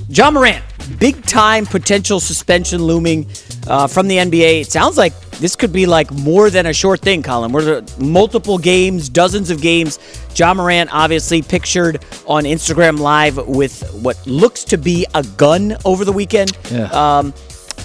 Ja 0.08 0.30
Morant, 0.30 0.64
big 1.00 1.26
time 1.26 1.66
potential 1.66 2.20
suspension 2.20 2.84
looming 2.84 3.28
uh, 3.68 3.88
from 3.88 4.08
the 4.08 4.18
NBA. 4.18 4.62
It 4.62 4.72
sounds 4.72 4.98
like 4.98 5.20
this 5.32 5.56
could 5.56 5.74
be 5.74 5.86
like 5.86 6.12
more 6.12 6.50
than 6.50 6.68
a 6.68 6.74
short 6.74 7.02
thing, 7.02 7.24
Colin. 7.24 7.52
We're 7.52 7.84
multiple 8.00 8.58
games, 8.58 9.10
dozens 9.10 9.50
of 9.50 9.62
games. 9.62 10.00
Ja 10.36 10.54
Morant 10.54 10.94
obviously 10.94 11.42
pictured 11.42 12.04
on 12.28 12.44
Instagram 12.44 13.00
Live 13.00 13.38
with 13.48 13.82
what 14.02 14.26
looks 14.28 14.64
to 14.66 14.78
be 14.78 15.08
a 15.16 15.24
gun 15.24 15.76
over 15.86 16.06
the 16.06 16.14
weekend. 16.14 16.56
Yeah. 16.70 16.84
Um, 16.92 17.34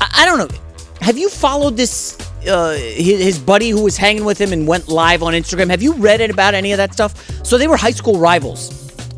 I, 0.01 0.23
I 0.23 0.27
don't 0.27 0.39
know. 0.39 0.59
Have 1.01 1.19
you 1.19 1.29
followed 1.29 1.77
this? 1.77 2.17
Uh, 2.47 2.73
his, 2.73 3.23
his 3.23 3.39
buddy 3.39 3.71
who 3.71 3.83
was 3.83 3.97
hanging 3.97 4.25
with 4.25 4.41
him 4.41 4.53
and 4.53 4.67
went 4.67 4.89
live 4.89 5.23
on 5.23 5.35
Instagram. 5.35 5.69
Have 5.69 5.83
you 5.83 5.93
read 5.95 6.21
it 6.21 6.31
about 6.31 6.55
any 6.55 6.73
of 6.73 6.79
that 6.79 6.93
stuff? 6.93 7.45
So 7.45 7.59
they 7.59 7.69
were 7.69 7.77
high 7.77 7.91
school 7.91 8.19
rivals, 8.19 8.71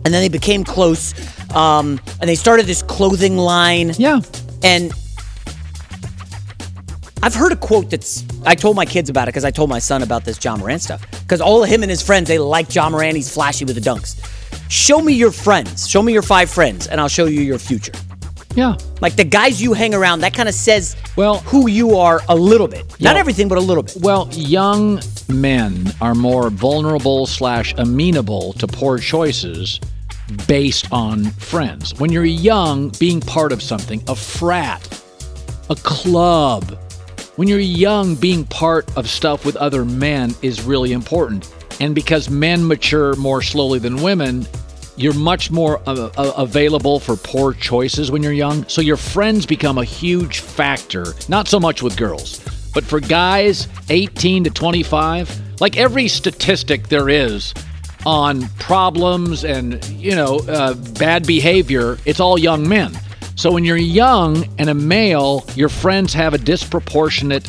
and 0.04 0.12
then 0.12 0.22
they 0.22 0.28
became 0.28 0.64
close. 0.64 1.14
Um, 1.54 2.00
and 2.20 2.28
they 2.28 2.34
started 2.34 2.66
this 2.66 2.82
clothing 2.82 3.36
line. 3.36 3.92
Yeah. 3.98 4.20
And 4.62 4.92
I've 7.22 7.34
heard 7.34 7.52
a 7.52 7.56
quote 7.56 7.90
that's. 7.90 8.24
I 8.44 8.54
told 8.54 8.74
my 8.74 8.84
kids 8.84 9.08
about 9.10 9.28
it 9.28 9.32
because 9.32 9.44
I 9.44 9.50
told 9.50 9.70
my 9.70 9.78
son 9.78 10.02
about 10.02 10.24
this 10.24 10.42
Ja 10.42 10.56
Morant 10.56 10.82
stuff. 10.82 11.04
Because 11.22 11.40
all 11.40 11.62
of 11.62 11.68
him 11.68 11.82
and 11.82 11.90
his 11.90 12.02
friends, 12.02 12.26
they 12.26 12.38
like 12.38 12.74
Ja 12.74 12.88
Morant. 12.90 13.16
He's 13.16 13.32
flashy 13.32 13.64
with 13.64 13.76
the 13.76 13.80
dunks. 13.80 14.16
Show 14.68 15.00
me 15.00 15.12
your 15.12 15.30
friends. 15.30 15.88
Show 15.88 16.02
me 16.02 16.12
your 16.12 16.22
five 16.22 16.50
friends, 16.50 16.86
and 16.86 17.00
I'll 17.00 17.08
show 17.08 17.26
you 17.26 17.40
your 17.40 17.58
future. 17.58 17.92
Yeah. 18.54 18.76
Like 19.00 19.16
the 19.16 19.24
guys 19.24 19.62
you 19.62 19.72
hang 19.72 19.94
around, 19.94 20.20
that 20.20 20.34
kind 20.34 20.48
of 20.48 20.54
says 20.54 20.96
well 21.16 21.38
who 21.38 21.68
you 21.68 21.96
are 21.96 22.20
a 22.28 22.36
little 22.36 22.68
bit. 22.68 23.00
Not 23.00 23.16
everything, 23.16 23.48
but 23.48 23.58
a 23.58 23.60
little 23.60 23.82
bit. 23.82 23.96
Well, 24.00 24.28
young 24.32 25.00
men 25.28 25.92
are 26.00 26.14
more 26.14 26.50
vulnerable 26.50 27.26
slash 27.26 27.74
amenable 27.78 28.52
to 28.54 28.66
poor 28.66 28.98
choices 28.98 29.80
based 30.46 30.90
on 30.92 31.24
friends. 31.24 31.98
When 31.98 32.12
you're 32.12 32.24
young, 32.24 32.90
being 32.98 33.20
part 33.20 33.52
of 33.52 33.62
something, 33.62 34.02
a 34.08 34.14
frat, 34.14 35.02
a 35.70 35.74
club, 35.76 36.78
when 37.36 37.48
you're 37.48 37.58
young, 37.58 38.14
being 38.14 38.44
part 38.44 38.94
of 38.96 39.08
stuff 39.08 39.44
with 39.44 39.56
other 39.56 39.84
men 39.84 40.34
is 40.42 40.62
really 40.62 40.92
important. 40.92 41.52
And 41.80 41.94
because 41.94 42.28
men 42.28 42.66
mature 42.66 43.16
more 43.16 43.42
slowly 43.42 43.78
than 43.78 44.02
women, 44.02 44.46
you're 44.96 45.14
much 45.14 45.50
more 45.50 45.80
uh, 45.86 46.10
uh, 46.16 46.32
available 46.36 47.00
for 47.00 47.16
poor 47.16 47.52
choices 47.52 48.10
when 48.10 48.22
you're 48.22 48.32
young. 48.32 48.66
So 48.68 48.80
your 48.80 48.96
friends 48.96 49.46
become 49.46 49.78
a 49.78 49.84
huge 49.84 50.40
factor, 50.40 51.14
not 51.28 51.48
so 51.48 51.58
much 51.58 51.82
with 51.82 51.96
girls, 51.96 52.40
but 52.74 52.84
for 52.84 53.00
guys 53.00 53.68
18 53.88 54.44
to 54.44 54.50
25, 54.50 55.60
like 55.60 55.76
every 55.76 56.08
statistic 56.08 56.88
there 56.88 57.08
is 57.08 57.54
on 58.04 58.48
problems 58.58 59.44
and, 59.44 59.84
you 59.90 60.14
know, 60.14 60.40
uh, 60.48 60.74
bad 60.98 61.26
behavior, 61.26 61.98
it's 62.04 62.20
all 62.20 62.38
young 62.38 62.68
men. 62.68 62.92
So 63.36 63.50
when 63.50 63.64
you're 63.64 63.76
young 63.76 64.46
and 64.58 64.68
a 64.68 64.74
male, 64.74 65.44
your 65.54 65.68
friends 65.68 66.12
have 66.14 66.34
a 66.34 66.38
disproportionate 66.38 67.48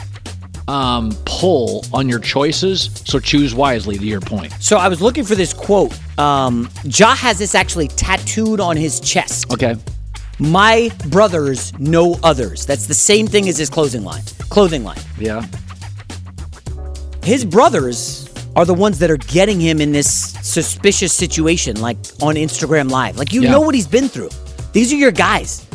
um, 0.67 1.11
pull 1.25 1.85
on 1.93 2.07
your 2.09 2.19
choices. 2.19 2.89
So 3.05 3.19
choose 3.19 3.53
wisely, 3.53 3.97
to 3.97 4.05
your 4.05 4.21
point. 4.21 4.53
So 4.59 4.77
I 4.77 4.87
was 4.87 5.01
looking 5.01 5.23
for 5.23 5.35
this 5.35 5.53
quote. 5.53 5.97
Um, 6.19 6.69
Ja 6.85 7.15
has 7.15 7.37
this 7.39 7.55
actually 7.55 7.87
tattooed 7.89 8.59
on 8.59 8.77
his 8.77 8.99
chest. 8.99 9.51
Okay. 9.51 9.75
My 10.39 10.89
brothers 11.09 11.77
know 11.79 12.17
others. 12.23 12.65
That's 12.65 12.87
the 12.87 12.93
same 12.93 13.27
thing 13.27 13.47
as 13.47 13.57
his 13.57 13.69
clothing 13.69 14.03
line. 14.03 14.23
Clothing 14.49 14.83
line. 14.83 14.99
Yeah. 15.19 15.45
His 17.23 17.45
brothers 17.45 18.29
are 18.55 18.65
the 18.65 18.73
ones 18.73 18.99
that 18.99 19.09
are 19.09 19.17
getting 19.17 19.59
him 19.59 19.79
in 19.81 19.91
this 19.91 20.33
suspicious 20.41 21.13
situation, 21.13 21.79
like 21.81 21.97
on 22.21 22.35
Instagram 22.35 22.89
Live. 22.89 23.17
Like 23.17 23.31
you 23.33 23.41
Yeah. 23.43 23.51
know 23.51 23.61
what 23.61 23.75
he's 23.75 23.87
been 23.87 24.09
through. 24.09 24.29
These 24.73 24.91
are 24.91 24.97
your 24.97 25.11
guys. 25.11 25.65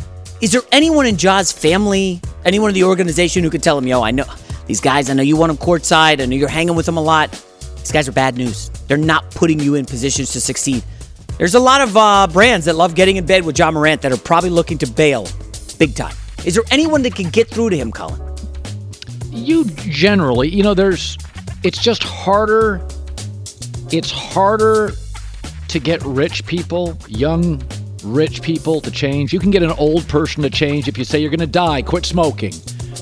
Is 0.41 0.53
there 0.53 0.63
anyone 0.71 1.07
in 1.07 1.17
Ja's 1.17 1.51
family, 1.51 2.21
anyone 2.45 2.71
in 2.71 2.75
the 2.75 2.85
organization 2.85 3.43
who 3.43 3.51
could 3.51 3.63
tell 3.63 3.77
him, 3.79 3.87
"Yo, 3.87 4.03
I 4.03 4.11
know 4.11 4.25
these 4.69 4.81
guys. 4.81 5.11
I 5.11 5.15
know 5.15 5.23
you 5.23 5.37
want 5.37 5.51
them 5.51 5.67
courtside. 5.67 6.21
I 6.21 6.27
know 6.27 6.37
you're 6.37 6.49
hanging 6.49 6.77
with 6.77 6.87
them 6.87 6.97
a 6.97 7.03
lot. 7.03 7.33
These 7.79 7.91
guys 7.91 8.07
are 8.07 8.13
bad 8.13 8.37
news. 8.37 8.69
They're 8.87 8.97
not 8.97 9.29
putting 9.33 9.59
you 9.59 9.75
in 9.75 9.85
positions 9.85 10.31
to 10.33 10.41
succeed." 10.41 10.85
There's 11.39 11.55
a 11.55 11.61
lot 11.61 11.81
of 11.81 11.97
uh, 11.97 12.27
brands 12.33 12.67
that 12.67 12.75
love 12.75 12.97
getting 12.97 13.17
in 13.17 13.25
bed 13.25 13.45
with 13.45 13.57
Ja 13.57 13.71
Morant 13.71 14.03
that 14.03 14.11
are 14.11 14.17
probably 14.17 14.51
looking 14.51 14.77
to 14.79 14.91
bail, 14.91 15.29
big 15.79 15.95
time. 15.95 16.15
Is 16.45 16.57
there 16.57 16.65
anyone 16.73 17.03
that 17.03 17.15
can 17.15 17.31
get 17.31 17.49
through 17.49 17.71
to 17.71 17.77
him, 17.77 17.93
Colin? 17.93 18.21
You 19.31 19.65
generally, 19.67 20.49
you 20.49 20.65
know, 20.65 20.75
there's, 20.75 21.17
it's 21.63 21.79
just 21.79 22.03
harder. 22.03 22.85
It's 23.93 24.11
harder 24.11 24.93
to 25.69 25.79
get 25.79 26.03
rich 26.03 26.45
people, 26.45 26.99
young 27.07 27.63
rich 28.03 28.43
people 28.43 28.81
to 28.81 28.91
change. 28.91 29.33
You 29.33 29.39
can 29.39 29.53
get 29.53 29.63
an 29.63 29.71
old 29.73 30.09
person 30.09 30.43
to 30.43 30.51
change 30.51 30.89
if 30.89 30.99
you 30.99 31.05
say 31.05 31.21
you're 31.21 31.31
going 31.31 31.39
to 31.39 31.47
die, 31.47 31.83
quit 31.83 32.05
smoking, 32.05 32.53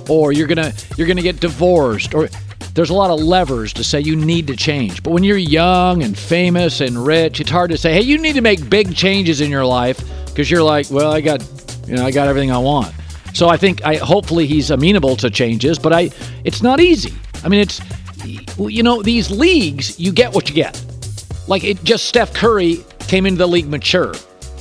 or 0.09 0.33
you're 0.33 0.47
to 0.49 0.73
you're 0.97 1.07
to 1.07 1.23
get 1.23 1.41
divorced 1.41 2.15
or 2.15 2.29
there's 2.75 2.91
a 2.91 2.95
lot 2.95 3.11
of 3.11 3.21
levers 3.21 3.73
to 3.73 3.83
say 3.83 4.01
you 4.01 4.17
need 4.17 4.47
to 4.49 4.57
change. 4.57 5.03
But 5.03 5.13
when 5.13 5.25
you're 5.25 5.39
young 5.39 6.03
and 6.03 6.17
famous 6.17 6.83
and 6.83 7.07
rich, 7.07 7.41
it's 7.41 7.51
hard 7.51 7.71
to 7.71 7.79
say, 7.79 7.95
"Hey, 7.95 8.03
you 8.03 8.19
need 8.19 8.35
to 8.35 8.43
make 8.43 8.69
big 8.69 8.95
changes 8.95 9.41
in 9.41 9.51
your 9.51 9.65
life" 9.65 9.99
because 10.27 10.51
you're 10.51 10.63
like, 10.63 10.91
"Well, 10.91 11.11
I 11.11 11.23
got, 11.23 11.43
you 11.87 11.97
know, 11.97 12.05
I 12.05 12.11
got 12.11 12.29
everything 12.29 12.51
I 12.51 12.59
want." 12.59 12.93
So 13.33 13.49
I 13.49 13.57
think 13.57 13.85
I 13.85 13.97
hopefully 13.97 14.47
he's 14.47 14.71
amenable 14.71 15.17
to 15.17 15.31
changes, 15.31 15.79
but 15.79 15.93
I 15.93 16.11
it's 16.45 16.63
not 16.63 16.81
easy. 16.81 17.15
I 17.45 17.49
mean, 17.49 17.61
it's 17.61 17.81
you 18.59 18.83
know, 18.83 19.03
these 19.03 19.31
leagues, 19.31 19.99
you 19.99 20.13
get 20.13 20.35
what 20.35 20.49
you 20.49 20.55
get. 20.55 20.83
Like 21.47 21.65
it 21.65 21.83
just 21.85 22.07
Steph 22.07 22.33
Curry 22.35 22.85
came 23.01 23.27
into 23.27 23.39
the 23.39 23.49
league 23.49 23.69
mature. 23.69 24.13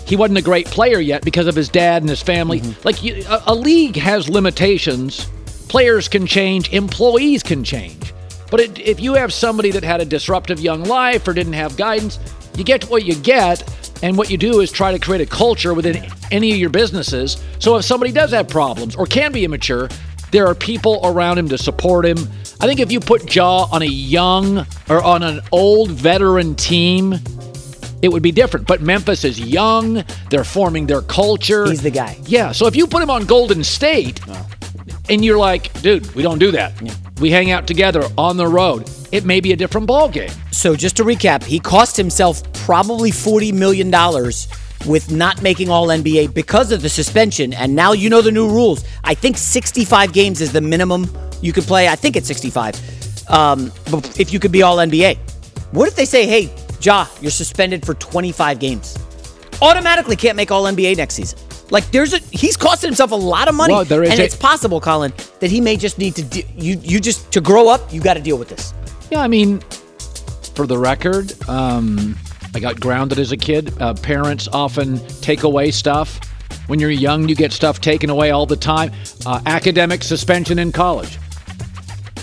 He 0.06 0.16
wasn't 0.16 0.38
a 0.38 0.42
great 0.42 0.68
player 0.68 1.00
yet 1.00 1.24
because 1.24 1.48
of 1.48 1.56
his 1.56 1.68
dad 1.68 2.04
and 2.04 2.10
his 2.10 2.22
family. 2.22 2.62
Mm-hmm. 2.62 2.82
Like 2.84 3.04
you, 3.04 3.24
a, 3.28 3.44
a 3.48 3.56
league 3.56 3.96
has 3.96 4.30
limitations. 4.30 5.28
Players 5.76 6.08
can 6.08 6.26
change, 6.26 6.72
employees 6.72 7.44
can 7.44 7.62
change. 7.62 8.14
But 8.50 8.62
it, 8.62 8.80
if 8.80 9.02
you 9.02 9.14
have 9.16 9.34
somebody 9.34 9.72
that 9.72 9.84
had 9.84 10.00
a 10.00 10.06
disruptive 10.06 10.62
young 10.62 10.86
life 10.86 11.28
or 11.28 11.34
didn't 11.34 11.52
have 11.52 11.76
guidance, 11.76 12.18
you 12.56 12.64
get 12.64 12.86
what 12.86 13.04
you 13.04 13.14
get. 13.14 13.62
And 14.02 14.18
what 14.18 14.32
you 14.32 14.38
do 14.38 14.62
is 14.62 14.72
try 14.72 14.94
to 14.94 15.00
create 15.00 15.20
a 15.20 15.26
culture 15.26 15.74
within 15.74 16.10
any 16.32 16.54
of 16.54 16.58
your 16.60 16.70
businesses. 16.70 17.44
So 17.60 17.76
if 17.76 17.84
somebody 17.84 18.14
does 18.14 18.32
have 18.32 18.48
problems 18.48 18.96
or 18.96 19.06
can 19.06 19.34
be 19.34 19.44
immature, 19.44 19.90
there 20.32 20.48
are 20.48 20.56
people 20.56 21.02
around 21.04 21.40
him 21.40 21.50
to 21.50 21.58
support 21.58 22.06
him. 22.06 22.20
I 22.62 22.68
think 22.68 22.80
if 22.80 22.90
you 22.90 23.02
put 23.02 23.36
Ja 23.36 23.68
on 23.70 23.82
a 23.82 23.86
young 23.86 24.66
or 24.88 25.04
on 25.04 25.24
an 25.24 25.42
old 25.52 25.92
veteran 25.92 26.56
team, 26.56 27.16
it 28.02 28.08
would 28.08 28.24
be 28.24 28.32
different. 28.32 28.66
But 28.66 28.82
Memphis 28.82 29.26
is 29.26 29.42
young. 29.42 30.06
They're 30.30 30.46
forming 30.46 30.88
their 30.88 31.02
culture. 31.02 31.66
He's 31.66 31.82
the 31.82 31.92
guy. 31.92 32.18
Yeah. 32.28 32.54
So 32.54 32.66
if 32.66 32.78
you 32.78 32.88
put 32.88 33.04
him 33.04 33.10
on 33.10 33.26
Golden 33.26 33.62
State 33.62 34.22
and 35.10 35.24
you're 35.24 35.38
like, 35.38 35.72
dude, 35.82 36.14
we 36.16 36.24
don't 36.24 36.40
do 36.40 36.52
that. 36.52 36.74
We 37.20 37.30
hang 37.32 37.52
out 37.52 37.68
together 37.68 38.04
on 38.18 38.38
the 38.38 38.48
road. 38.48 38.90
It 39.12 39.26
may 39.26 39.40
be 39.40 39.54
a 39.54 39.56
different 39.56 39.88
ball 39.88 40.10
game. 40.10 40.32
So 40.52 40.76
just 40.76 40.98
to 40.98 41.04
recap, 41.04 41.44
he 41.44 41.60
cost 41.60 41.96
himself 41.96 42.42
probably 42.54 43.12
$40 43.12 43.54
million 43.54 43.90
with 44.86 45.12
not 45.12 45.42
making 45.42 45.70
all 45.70 45.88
NBA 45.88 46.34
because 46.34 46.72
of 46.72 46.82
the 46.82 46.90
suspension. 46.90 47.54
And 47.54 47.76
now 47.76 47.94
you 47.94 48.10
know 48.10 48.22
the 48.22 48.32
new 48.32 48.48
rules. 48.48 48.84
I 49.04 49.14
think 49.14 49.38
65 49.38 50.12
games 50.14 50.42
is 50.42 50.52
the 50.52 50.62
minimum 50.62 51.10
you 51.42 51.54
could 51.54 51.64
play. 51.64 51.88
I 51.88 51.96
think 51.96 52.16
it's 52.16 52.28
65. 52.28 53.30
Um, 53.30 53.72
if 54.20 54.34
you 54.34 54.40
could 54.40 54.52
be 54.52 54.64
all 54.64 54.78
NBA. 54.78 55.18
What 55.72 55.88
if 55.88 55.96
they 55.96 56.06
say, 56.06 56.26
hey, 56.28 56.54
Ja, 56.82 57.08
you're 57.22 57.32
suspended 57.32 57.86
for 57.86 57.94
25 57.96 58.60
games? 58.60 58.98
Automatically 59.62 60.16
can't 60.16 60.36
make 60.36 60.52
all 60.52 60.64
NBA 60.64 60.98
next 60.98 61.16
season. 61.16 61.40
Like 61.72 61.90
there's 61.92 62.14
a 62.14 62.20
he's 62.32 62.58
costing 62.58 62.90
himself 62.90 63.12
a 63.12 63.16
lot 63.16 63.48
of 63.48 63.56
money, 63.56 63.74
Well, 63.74 63.86
and 64.12 64.20
it's 64.20 64.36
possible, 64.36 64.80
Colin, 64.80 65.14
that 65.40 65.50
he 65.50 65.62
may 65.62 65.78
just 65.78 65.98
need 65.98 66.16
to 66.16 66.24
de- 66.24 66.46
you 66.56 66.78
you 66.82 67.00
just 67.00 67.32
to 67.34 67.42
grow 67.42 67.70
up. 67.70 67.92
You 67.92 68.02
got 68.02 68.16
to 68.16 68.22
deal 68.22 68.38
with 68.38 68.50
this. 68.50 68.74
Yeah, 69.12 69.22
I 69.22 69.28
mean, 69.28 69.62
for 70.54 70.68
the 70.68 70.78
record, 70.78 71.34
um, 71.50 72.16
I 72.54 72.60
got 72.60 72.80
grounded 72.80 73.20
as 73.20 73.32
a 73.32 73.38
kid. 73.38 73.74
Uh, 73.82 73.94
parents 73.96 74.48
often 74.48 75.00
take 75.22 75.44
away 75.44 75.72
stuff. 75.72 76.20
When 76.68 76.80
you're 76.80 76.90
young, 76.90 77.28
you 77.28 77.36
get 77.36 77.52
stuff 77.52 77.82
taken 77.82 78.10
away 78.10 78.32
all 78.32 78.46
the 78.46 78.56
time. 78.56 78.92
Uh, 79.26 79.42
academic 79.46 80.04
suspension 80.04 80.58
in 80.60 80.72
college. 80.72 81.18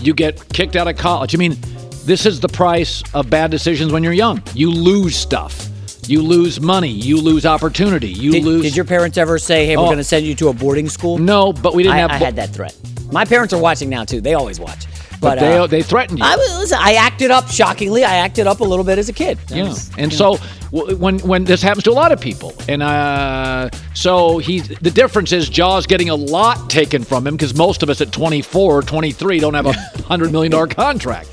You 0.00 0.14
get 0.14 0.48
kicked 0.52 0.74
out 0.74 0.88
of 0.88 0.96
college. 0.96 1.34
I 1.34 1.38
mean, 1.38 1.56
this 2.04 2.26
is 2.26 2.40
the 2.40 2.48
price 2.48 3.02
of 3.14 3.30
bad 3.30 3.50
decisions 3.50 3.92
when 3.92 4.02
you're 4.02 4.12
young. 4.12 4.42
You 4.54 4.70
lose 4.70 5.14
stuff. 5.14 5.68
You 6.08 6.20
lose 6.20 6.60
money. 6.60 6.88
You 6.88 7.16
lose 7.20 7.46
opportunity. 7.46 8.08
You 8.10 8.32
Did, 8.32 8.44
lose. 8.44 8.62
did 8.62 8.74
your 8.76 8.84
parents 8.84 9.16
ever 9.18 9.38
say, 9.38 9.66
"Hey, 9.66 9.76
we're 9.76 9.84
Oh. 9.84 9.86
going 9.86 9.98
to 9.98 10.04
send 10.04 10.26
you 10.26 10.34
to 10.36 10.48
a 10.48 10.52
boarding 10.52 10.88
school"? 10.88 11.16
No, 11.18 11.52
but 11.52 11.74
we 11.74 11.84
didn't 11.84 11.94
I, 11.96 11.98
have. 12.00 12.10
I 12.10 12.16
had 12.16 12.36
that 12.36 12.50
threat. 12.50 12.74
My 13.12 13.24
parents 13.24 13.52
are 13.54 13.60
watching 13.60 13.88
now 13.88 14.04
too. 14.04 14.20
They 14.20 14.34
always 14.34 14.58
watch. 14.58 14.86
But 15.20 15.20
But, 15.20 15.38
they 15.38 15.56
uh, 15.58 15.66
they 15.68 15.82
threatened 15.82 16.18
you. 16.18 16.24
I 16.24 16.34
was 16.36 16.58
listen. 16.58 16.78
I 16.80 16.94
acted 16.94 17.30
up. 17.30 17.48
Shockingly, 17.48 18.02
I 18.04 18.16
acted 18.16 18.48
up 18.48 18.58
a 18.58 18.64
little 18.64 18.84
bit 18.84 18.98
as 18.98 19.08
a 19.08 19.12
kid. 19.12 19.38
That 19.46 19.56
Yeah, 19.56 19.68
was- 19.68 19.90
and 19.96 20.10
you 20.10 20.18
so 20.18 20.38
when 20.72 21.20
when 21.20 21.44
this 21.44 21.62
happens 21.62 21.84
to 21.84 21.92
a 21.92 21.92
lot 21.92 22.10
of 22.10 22.20
people, 22.20 22.52
and 22.68 22.82
uh, 22.82 23.70
so 23.94 24.38
he's 24.38 24.66
the 24.66 24.90
difference 24.90 25.30
is 25.30 25.48
Ja's 25.48 25.86
getting 25.86 26.08
a 26.10 26.16
lot 26.16 26.68
taken 26.68 27.04
from 27.04 27.24
him 27.28 27.36
because 27.36 27.54
most 27.54 27.84
of 27.84 27.90
us 27.90 28.00
at 28.00 28.10
24 28.10 28.78
or 28.78 28.82
23 28.82 29.38
don't 29.38 29.54
have 29.54 29.66
a 29.66 29.72
hundred 30.08 30.32
million 30.32 30.50
dollar 30.50 30.66
contract. 30.66 31.28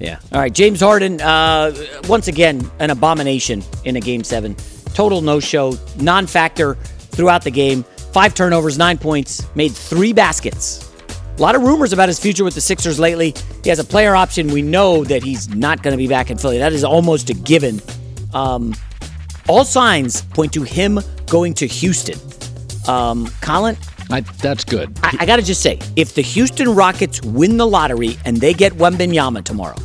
Yeah. 0.00 0.18
All 0.32 0.40
right. 0.40 0.52
James 0.52 0.80
Harden, 0.80 1.20
uh, 1.20 1.74
once 2.08 2.28
again, 2.28 2.68
an 2.78 2.90
abomination 2.90 3.62
in 3.84 3.96
a 3.96 4.00
game 4.00 4.24
seven. 4.24 4.56
Total 4.92 5.20
no 5.20 5.40
show, 5.40 5.76
non 5.98 6.26
factor 6.26 6.74
throughout 6.74 7.42
the 7.42 7.50
game. 7.50 7.84
Five 8.12 8.34
turnovers, 8.34 8.78
nine 8.78 8.98
points, 8.98 9.44
made 9.54 9.72
three 9.72 10.12
baskets. 10.12 10.90
A 11.36 11.42
lot 11.42 11.56
of 11.56 11.62
rumors 11.62 11.92
about 11.92 12.08
his 12.08 12.20
future 12.20 12.44
with 12.44 12.54
the 12.54 12.60
Sixers 12.60 13.00
lately. 13.00 13.34
He 13.64 13.68
has 13.70 13.80
a 13.80 13.84
player 13.84 14.14
option. 14.14 14.48
We 14.52 14.62
know 14.62 15.02
that 15.04 15.24
he's 15.24 15.48
not 15.48 15.82
going 15.82 15.92
to 15.92 15.98
be 15.98 16.06
back 16.06 16.30
in 16.30 16.38
Philly. 16.38 16.58
That 16.58 16.72
is 16.72 16.84
almost 16.84 17.28
a 17.30 17.34
given. 17.34 17.80
Um, 18.32 18.72
all 19.48 19.64
signs 19.64 20.22
point 20.22 20.52
to 20.52 20.62
him 20.62 21.00
going 21.26 21.54
to 21.54 21.66
Houston. 21.66 22.18
Um, 22.86 23.28
Colin, 23.40 23.76
I, 24.10 24.20
that's 24.20 24.64
good. 24.64 24.96
I, 25.02 25.16
I 25.20 25.26
got 25.26 25.36
to 25.36 25.42
just 25.42 25.62
say, 25.62 25.78
if 25.96 26.14
the 26.14 26.22
Houston 26.22 26.68
Rockets 26.74 27.22
win 27.22 27.56
the 27.56 27.66
lottery 27.66 28.16
and 28.24 28.36
they 28.36 28.52
get 28.52 28.72
Wembanyama 28.74 29.44
tomorrow, 29.44 29.76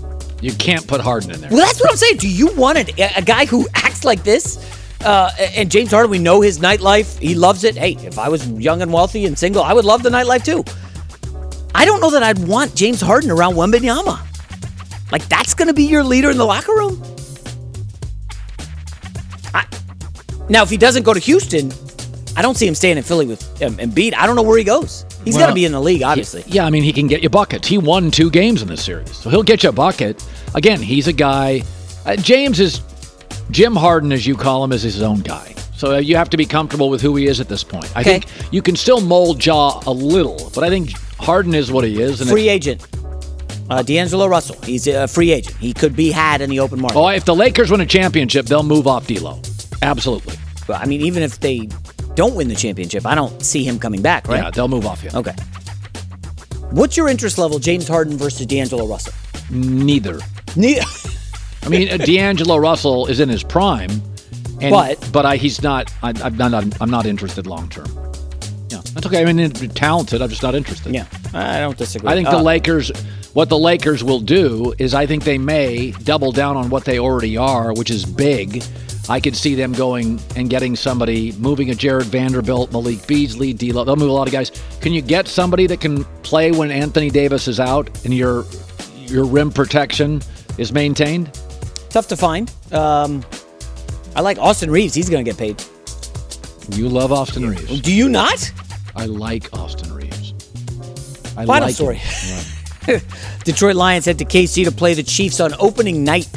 You 0.41 0.51
can't 0.53 0.85
put 0.87 1.01
Harden 1.01 1.31
in 1.31 1.41
there. 1.41 1.49
well, 1.49 1.65
that's 1.65 1.79
what 1.81 1.89
I'm 1.89 1.97
saying. 1.97 2.17
Do 2.17 2.29
you 2.29 2.53
want 2.55 2.77
a, 2.77 3.17
a 3.17 3.21
guy 3.21 3.45
who 3.45 3.67
acts 3.75 4.03
like 4.03 4.23
this? 4.23 4.57
Uh, 5.03 5.31
and 5.55 5.71
James 5.71 5.91
Harden, 5.91 6.11
we 6.11 6.19
know 6.19 6.41
his 6.41 6.59
nightlife. 6.59 7.17
He 7.19 7.33
loves 7.33 7.63
it. 7.63 7.75
Hey, 7.77 7.93
if 8.05 8.19
I 8.19 8.27
was 8.27 8.45
young 8.51 8.81
and 8.81 8.91
wealthy 8.91 9.25
and 9.25 9.39
single, 9.39 9.63
I 9.63 9.71
would 9.73 9.85
love 9.85 10.03
the 10.03 10.09
nightlife 10.09 10.43
too. 10.43 10.63
I 11.73 11.85
don't 11.85 12.01
know 12.01 12.09
that 12.11 12.21
I'd 12.23 12.39
want 12.39 12.75
James 12.75 12.99
Harden 12.99 13.31
around 13.31 13.53
Wembanyama. 13.55 14.19
Like 15.11 15.27
that's 15.29 15.53
going 15.53 15.69
to 15.69 15.73
be 15.73 15.83
your 15.85 16.03
leader 16.03 16.29
in 16.29 16.37
the 16.37 16.45
locker 16.45 16.73
room. 16.73 17.01
I, 19.53 19.65
now, 20.49 20.63
if 20.63 20.69
he 20.69 20.77
doesn't 20.77 21.03
go 21.03 21.13
to 21.13 21.19
Houston, 21.19 21.71
I 22.35 22.41
don't 22.41 22.55
see 22.55 22.67
him 22.67 22.75
staying 22.75 22.97
in 22.97 23.03
Philly 23.03 23.25
with 23.25 23.41
um, 23.61 23.75
Embiid. 23.77 24.13
I 24.13 24.25
don't 24.25 24.35
know 24.35 24.43
where 24.43 24.57
he 24.57 24.63
goes. 24.63 25.05
He's 25.25 25.37
got 25.37 25.47
to 25.47 25.53
be 25.53 25.65
in 25.65 25.71
the 25.71 25.81
league, 25.81 26.03
obviously. 26.03 26.43
Yeah, 26.47 26.65
I 26.65 26.69
mean, 26.69 26.83
he 26.83 26.93
can 26.93 27.07
get 27.07 27.21
you 27.21 27.29
buckets. 27.29 27.67
He 27.67 27.77
won 27.77 28.11
two 28.11 28.29
games 28.31 28.61
in 28.61 28.67
this 28.67 28.83
series, 28.83 29.13
so 29.15 29.29
he'll 29.29 29.43
get 29.43 29.63
you 29.63 29.69
a 29.69 29.73
bucket. 29.73 30.25
Again, 30.55 30.81
he's 30.81 31.07
a 31.07 31.13
guy. 31.13 31.63
Uh, 32.05 32.15
James 32.15 32.59
is 32.59 32.81
Jim 33.51 33.75
Harden, 33.75 34.11
as 34.13 34.25
you 34.25 34.35
call 34.35 34.63
him, 34.63 34.71
is 34.71 34.81
his 34.83 35.01
own 35.01 35.19
guy. 35.21 35.53
So 35.75 35.95
uh, 35.95 35.97
you 35.99 36.15
have 36.15 36.29
to 36.29 36.37
be 36.37 36.45
comfortable 36.45 36.89
with 36.89 37.01
who 37.01 37.15
he 37.15 37.27
is 37.27 37.39
at 37.39 37.47
this 37.49 37.63
point. 37.63 37.85
I 37.95 38.01
Okay. 38.01 38.19
think 38.19 38.53
you 38.53 38.61
can 38.61 38.75
still 38.75 39.01
mold 39.01 39.43
Ja 39.45 39.81
a 39.85 39.91
little, 39.91 40.51
but 40.55 40.63
I 40.63 40.69
think 40.69 40.91
Harden 41.19 41.53
is 41.55 41.71
what 41.71 41.83
he 41.83 42.01
is. 42.01 42.21
And 42.21 42.29
free 42.29 42.49
agent. 42.49 42.85
Uh, 43.69 43.81
D'Angelo 43.83 44.27
Russell. 44.27 44.59
He's 44.63 44.87
a 44.87 45.07
free 45.07 45.31
agent. 45.31 45.55
He 45.57 45.73
could 45.73 45.95
be 45.95 46.11
had 46.11 46.41
in 46.41 46.49
the 46.49 46.59
open 46.59 46.81
market. 46.81 46.97
Oh, 46.97 47.07
if 47.09 47.25
the 47.25 47.35
Lakers 47.35 47.69
win 47.69 47.81
a 47.81 47.85
championship, 47.85 48.45
they'll 48.47 48.63
move 48.63 48.87
off 48.87 49.07
D'Lo. 49.07 49.39
Absolutely. 49.81 50.35
I 50.69 50.85
mean, 50.85 51.01
even 51.01 51.23
if 51.23 51.39
they 51.39 51.67
don't 52.19 52.35
win 52.35 52.49
the 52.49 52.55
championship, 52.55 53.05
I 53.05 53.15
don't 53.15 53.41
see 53.41 53.63
him 53.63 53.79
coming 53.79 54.01
back, 54.01 54.27
right? 54.27 54.43
Yeah, 54.43 54.51
they'll 54.51 54.67
move 54.67 54.85
off 54.85 54.99
him. 54.99 55.15
Okay. 55.15 55.33
What's 56.71 56.97
your 56.97 57.07
interest 57.07 57.37
level, 57.37 57.59
James 57.59 57.87
Harden 57.87 58.17
versus 58.17 58.45
D'Angelo 58.45 58.85
Russell? 58.85 59.13
Neither. 59.49 60.19
Neither. 60.57 60.81
I 61.63 61.69
mean, 61.69 61.89
uh, 61.89 61.95
D'Angelo 61.97 62.57
Russell 62.57 63.07
is 63.07 63.21
in 63.21 63.29
his 63.29 63.41
prime, 63.41 63.89
and, 64.59 64.71
But- 64.71 65.09
but 65.13 65.25
I, 65.25 65.37
he's 65.37 65.61
not. 65.63 65.91
I, 66.03 66.13
I'm 66.21 66.35
not. 66.35 66.53
I'm 66.81 66.89
not 66.91 67.05
interested 67.05 67.47
long 67.47 67.69
term. 67.69 67.87
Yeah, 68.69 68.81
that's 68.93 69.05
okay. 69.05 69.21
I 69.23 69.31
mean, 69.31 69.49
talented. 69.51 70.21
I'm 70.21 70.29
just 70.29 70.43
not 70.43 70.55
interested. 70.55 70.93
Yeah, 70.93 71.05
I 71.33 71.59
don't 71.61 71.77
disagree. 71.77 72.09
I 72.09 72.15
think 72.15 72.29
the 72.29 72.37
Uh, 72.37 72.43
Lakers. 72.43 72.91
What 73.33 73.47
the 73.47 73.57
Lakers 73.59 74.03
will 74.03 74.19
do 74.19 74.73
is, 74.79 74.93
I 74.93 75.05
think 75.05 75.23
they 75.23 75.37
may 75.37 75.91
double 76.03 76.31
down 76.31 76.57
on 76.57 76.69
what 76.69 76.83
they 76.83 76.97
already 76.99 77.37
are, 77.37 77.71
which 77.73 77.91
is 77.91 78.03
big. 78.03 78.63
I 79.09 79.19
could 79.19 79.35
see 79.35 79.55
them 79.55 79.73
going 79.73 80.19
and 80.35 80.51
getting 80.51 80.75
somebody, 80.75 81.31
moving 81.33 81.71
a 81.71 81.75
Jarred 81.75 82.05
Vanderbilt, 82.05 82.71
Malik 82.71 83.07
Beasley, 83.07 83.53
D'Lo. 83.53 83.83
They'll 83.83 83.95
move 83.95 84.09
a 84.09 84.13
lot 84.13 84.27
of 84.27 84.31
guys. 84.31 84.51
Can 84.81 84.93
you 84.93 85.01
get 85.01 85.27
somebody 85.27 85.65
that 85.65 85.81
can 85.81 86.03
play 86.21 86.51
when 86.51 86.69
Anthony 86.69 87.09
Davis 87.09 87.47
is 87.47 87.59
out 87.59 87.89
and 88.05 88.13
your 88.13 88.45
your 88.95 89.25
rim 89.25 89.51
protection 89.51 90.21
is 90.59 90.71
maintained? 90.71 91.33
Tough 91.89 92.07
to 92.09 92.15
find. 92.15 92.53
Um, 92.71 93.25
I 94.15 94.21
like 94.21 94.37
Austin 94.37 94.69
Reaves. 94.69 94.93
He's 94.93 95.09
going 95.09 95.25
to 95.25 95.31
get 95.31 95.39
paid. 95.39 95.63
You 96.77 96.87
love 96.87 97.11
Austin 97.11 97.49
Reaves. 97.49 97.81
Do 97.81 97.91
you 97.91 98.09
not? 98.09 98.51
I 98.95 99.05
like 99.05 99.51
Austin 99.53 99.91
Reaves. 99.91 100.33
I 101.35 101.45
Final 101.47 101.67
like 101.67 101.73
story. 101.75 101.95
him. 101.95 103.01
Detroit 103.43 103.75
Lions 103.75 104.05
head 104.05 104.19
to 104.19 104.25
KC 104.25 104.65
to 104.65 104.71
play 104.71 104.93
the 104.93 105.01
Chiefs 105.01 105.39
on 105.39 105.55
opening 105.59 106.03
night 106.03 106.27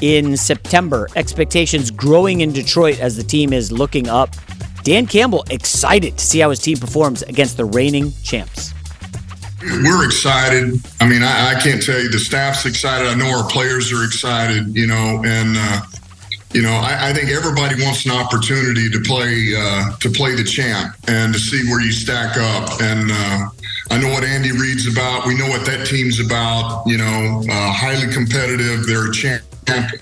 in 0.00 0.36
September. 0.36 1.08
Expectations 1.16 1.90
growing 1.90 2.40
in 2.40 2.52
Detroit 2.52 3.00
as 3.00 3.16
the 3.16 3.22
team 3.22 3.52
is 3.52 3.70
looking 3.70 4.08
up. 4.08 4.34
Dan 4.82 5.06
Campbell 5.06 5.44
excited 5.50 6.16
to 6.18 6.24
see 6.24 6.38
how 6.40 6.50
his 6.50 6.58
team 6.58 6.78
performs 6.78 7.22
against 7.22 7.56
the 7.56 7.64
reigning 7.64 8.12
champs. 8.22 8.72
We're 9.62 10.06
excited. 10.06 10.80
I 11.00 11.08
mean, 11.08 11.22
I, 11.22 11.54
I 11.54 11.60
can't 11.60 11.82
tell 11.82 12.00
you 12.00 12.08
the 12.08 12.18
staff's 12.18 12.64
excited. 12.64 13.06
I 13.06 13.14
know 13.14 13.28
our 13.38 13.48
players 13.50 13.92
are 13.92 14.04
excited. 14.04 14.74
You 14.74 14.86
know, 14.86 15.22
and 15.24 15.56
uh, 15.56 15.80
you 16.54 16.62
know, 16.62 16.72
I, 16.72 17.10
I 17.10 17.12
think 17.12 17.28
everybody 17.28 17.82
wants 17.82 18.06
an 18.06 18.12
opportunity 18.12 18.88
to 18.88 19.00
play 19.00 19.52
uh, 19.54 19.96
to 19.98 20.08
play 20.08 20.34
the 20.34 20.44
champ 20.44 20.96
and 21.08 21.34
to 21.34 21.38
see 21.38 21.68
where 21.70 21.80
you 21.80 21.92
stack 21.92 22.38
up. 22.38 22.80
And 22.80 23.10
uh, 23.12 23.50
I 23.90 24.00
know 24.00 24.08
what 24.08 24.24
Andy 24.24 24.52
Reid's 24.52 24.90
about. 24.90 25.26
We 25.26 25.36
know 25.36 25.48
what 25.48 25.66
that 25.66 25.86
team's 25.86 26.20
about. 26.20 26.86
You 26.86 26.96
know, 26.96 27.42
uh, 27.50 27.72
highly 27.72 28.10
competitive. 28.10 28.86
They're 28.86 29.10
a 29.10 29.12
champ 29.12 29.42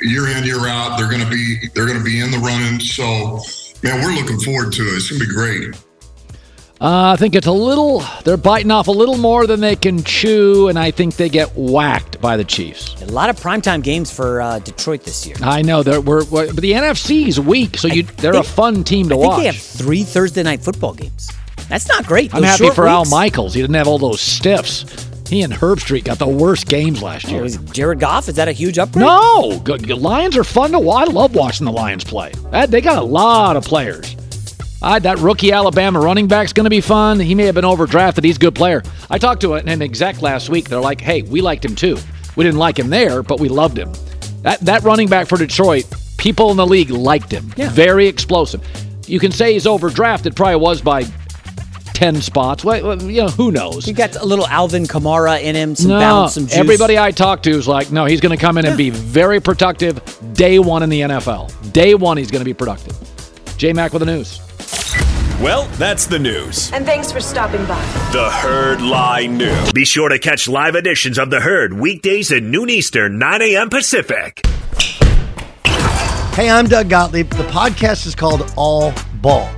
year 0.02 0.28
in 0.28 0.44
year 0.44 0.66
out. 0.68 0.98
They're 0.98 1.11
going 1.11 1.24
to 1.24 1.31
be 1.31 1.68
they're 1.74 1.87
going 1.87 1.98
to 1.98 2.04
be 2.04 2.20
in 2.20 2.31
the 2.31 2.38
running. 2.38 2.81
So, 2.81 3.04
man, 3.83 4.02
we're 4.02 4.14
looking 4.14 4.38
forward 4.40 4.72
to 4.74 4.83
it. 4.83 4.96
It's 4.96 5.11
going 5.11 5.20
to 5.20 5.26
be 5.26 5.33
great. 5.33 5.74
Uh, 6.81 7.12
I 7.12 7.16
think 7.16 7.35
it's 7.35 7.48
a 7.48 7.52
little. 7.52 8.04
They're 8.24 8.37
biting 8.37 8.70
off 8.70 8.87
a 8.87 8.92
little 8.92 9.18
more 9.18 9.48
than 9.48 9.59
they 9.61 9.74
can 9.74 10.04
chew, 10.04 10.68
and 10.68 10.78
I 10.78 10.92
think 10.92 11.16
they 11.16 11.28
get 11.28 11.50
whacked 11.57 12.20
by 12.20 12.37
the 12.37 12.44
Chiefs. 12.44 13.02
A 13.02 13.07
lot 13.07 13.31
of 13.31 13.37
primetime 13.37 13.83
games 13.83 14.12
for 14.12 14.40
uh, 14.40 14.61
Detroit 14.61 15.02
this 15.02 15.26
year. 15.26 15.35
I 15.42 15.62
know 15.62 15.83
they're 15.83 16.00
we're, 16.00 16.24
we're 16.26 16.46
but 16.46 16.62
the 16.62 16.72
NFC's 16.72 17.40
weak, 17.40 17.78
so 17.78 17.88
you 17.88 18.04
they're 18.04 18.37
a 18.37 18.44
fun 18.44 18.85
team 18.85 19.09
to 19.09 19.16
I 19.16 19.18
think 19.18 19.28
watch. 19.28 19.38
they 19.40 19.46
have 19.46 19.57
three 19.57 20.04
Thursday 20.04 20.44
night 20.44 20.62
football 20.62 20.94
games. 20.94 21.33
That's 21.68 21.88
not 21.88 22.07
great. 22.07 22.33
I'm 22.33 22.44
happy 22.44 22.64
short 22.64 22.76
for 22.76 22.87
Al. 22.87 23.04
Michaels. 23.07 23.54
He 23.54 23.61
didn't 23.61 23.74
have 23.74 23.88
all 23.88 23.98
those 23.98 24.20
stiffs. 24.20 25.07
He 25.28 25.42
and 25.42 25.52
Herbstreit 25.52 26.04
got 26.04 26.18
the 26.18 26.26
worst 26.26 26.66
games 26.66 27.02
last 27.02 27.26
Oh, 27.28 27.32
year. 27.32 27.44
is 27.44 27.58
Jared 27.72 28.00
Goff, 28.00 28.28
is 28.28 28.36
that 28.36 28.48
a 28.48 28.52
huge 28.52 28.78
upgrade? 28.78 29.04
No, 29.04 29.60
good. 29.62 29.88
Lions 29.90 30.36
are 30.36 30.44
fun 30.44 30.72
to 30.72 30.78
watch. 30.78 31.08
I 31.08 31.12
love 31.12 31.34
watching 31.34 31.66
the 31.66 31.72
Lions 31.72 32.02
play. 32.04 32.32
That- 32.50 32.70
They 32.70 32.80
got 32.80 32.96
a 32.98 33.02
lot 33.04 33.56
of 33.56 33.64
players. 33.64 34.16
That 34.80 35.18
rookie 35.18 35.52
Alabama 35.52 36.00
running 36.00 36.28
back's 36.28 36.52
going 36.52 36.64
to 36.64 36.70
be 36.70 36.80
fun. 36.80 37.18
He 37.20 37.34
may 37.34 37.44
have 37.44 37.54
been 37.56 37.64
overdrafted. 37.64 38.24
He's 38.24 38.36
a 38.36 38.40
good 38.40 38.54
player. 38.54 38.82
I 39.10 39.18
talked 39.18 39.40
to 39.42 39.54
an 39.54 39.82
exec 39.82 40.22
last 40.22 40.48
week. 40.48 40.68
They're 40.68 40.80
like, 40.80 41.00
"Hey, 41.00 41.22
we 41.22 41.40
liked 41.40 41.64
him 41.64 41.74
too. 41.74 41.98
We 42.36 42.44
didn't 42.44 42.60
like 42.60 42.78
him 42.78 42.88
there, 42.88 43.22
but 43.22 43.40
we 43.40 43.48
loved 43.48 43.76
him." 43.76 43.92
That 44.42 44.60
that 44.60 44.84
running 44.84 45.08
back 45.08 45.26
for 45.26 45.36
Detroit, 45.36 45.84
people 46.16 46.50
in 46.52 46.56
the 46.56 46.66
league 46.66 46.90
liked 46.90 47.30
him. 47.32 47.52
Yeah. 47.56 47.70
Very 47.70 48.06
explosive. 48.06 48.60
You 49.08 49.18
can 49.18 49.32
say 49.32 49.52
he's 49.54 49.64
overdrafted. 49.64 50.36
Probably 50.36 50.56
was 50.56 50.80
by 50.80 51.04
ten 51.98 52.20
spots. 52.20 52.64
Well, 52.64 52.80
well, 52.84 53.02
you 53.02 53.22
know, 53.22 53.28
who 53.28 53.50
knows? 53.50 53.84
He 53.84 53.92
got 53.92 54.14
a 54.14 54.24
little 54.24 54.46
Alvin 54.46 54.84
Kamara 54.84 55.42
in 55.42 55.56
him, 55.56 55.74
some 55.74 55.90
no, 55.90 55.98
bounce, 55.98 56.34
some 56.34 56.44
juice. 56.44 56.56
everybody 56.56 56.96
I 56.96 57.11
talked 57.11 57.42
to 57.44 57.50
is 57.50 57.66
like, 57.66 57.90
no, 57.90 58.04
he's 58.04 58.20
going 58.20 58.37
to 58.37 58.40
come 58.40 58.56
in 58.56 58.66
and 58.66 58.78
be 58.78 58.90
very 58.90 59.40
productive 59.40 60.00
day 60.32 60.61
one 60.61 60.84
in 60.84 60.90
the 60.90 61.00
NFL. 61.00 61.72
Day 61.72 61.96
one, 61.96 62.16
he's 62.16 62.30
going 62.30 62.40
to 62.40 62.44
be 62.44 62.54
productive. 62.54 62.96
J 63.56 63.72
Mac 63.72 63.92
with 63.92 64.00
the 64.00 64.06
news. 64.06 64.40
Well, 65.42 65.66
that's 65.76 66.06
the 66.06 66.20
news. 66.20 66.72
And 66.72 66.87
thanks 66.87 67.11
for 67.11 67.20
stopping 67.20 67.64
by. 67.66 67.80
The 68.12 68.30
Herd 68.30 68.80
Lie 68.80 69.26
News. 69.26 69.72
Be 69.72 69.84
sure 69.84 70.08
to 70.08 70.20
catch 70.20 70.46
live 70.46 70.76
editions 70.76 71.18
of 71.18 71.30
The 71.30 71.40
Herd 71.40 71.74
weekdays 71.74 72.30
at 72.30 72.44
noon 72.44 72.70
Eastern, 72.70 73.18
9 73.18 73.42
a.m. 73.42 73.70
Pacific. 73.70 74.46
Hey, 76.34 76.48
I'm 76.48 76.66
Doug 76.66 76.88
Gottlieb. 76.88 77.30
The 77.30 77.44
podcast 77.44 78.06
is 78.06 78.14
called 78.14 78.52
All 78.56 78.92
Ball. 79.14 79.57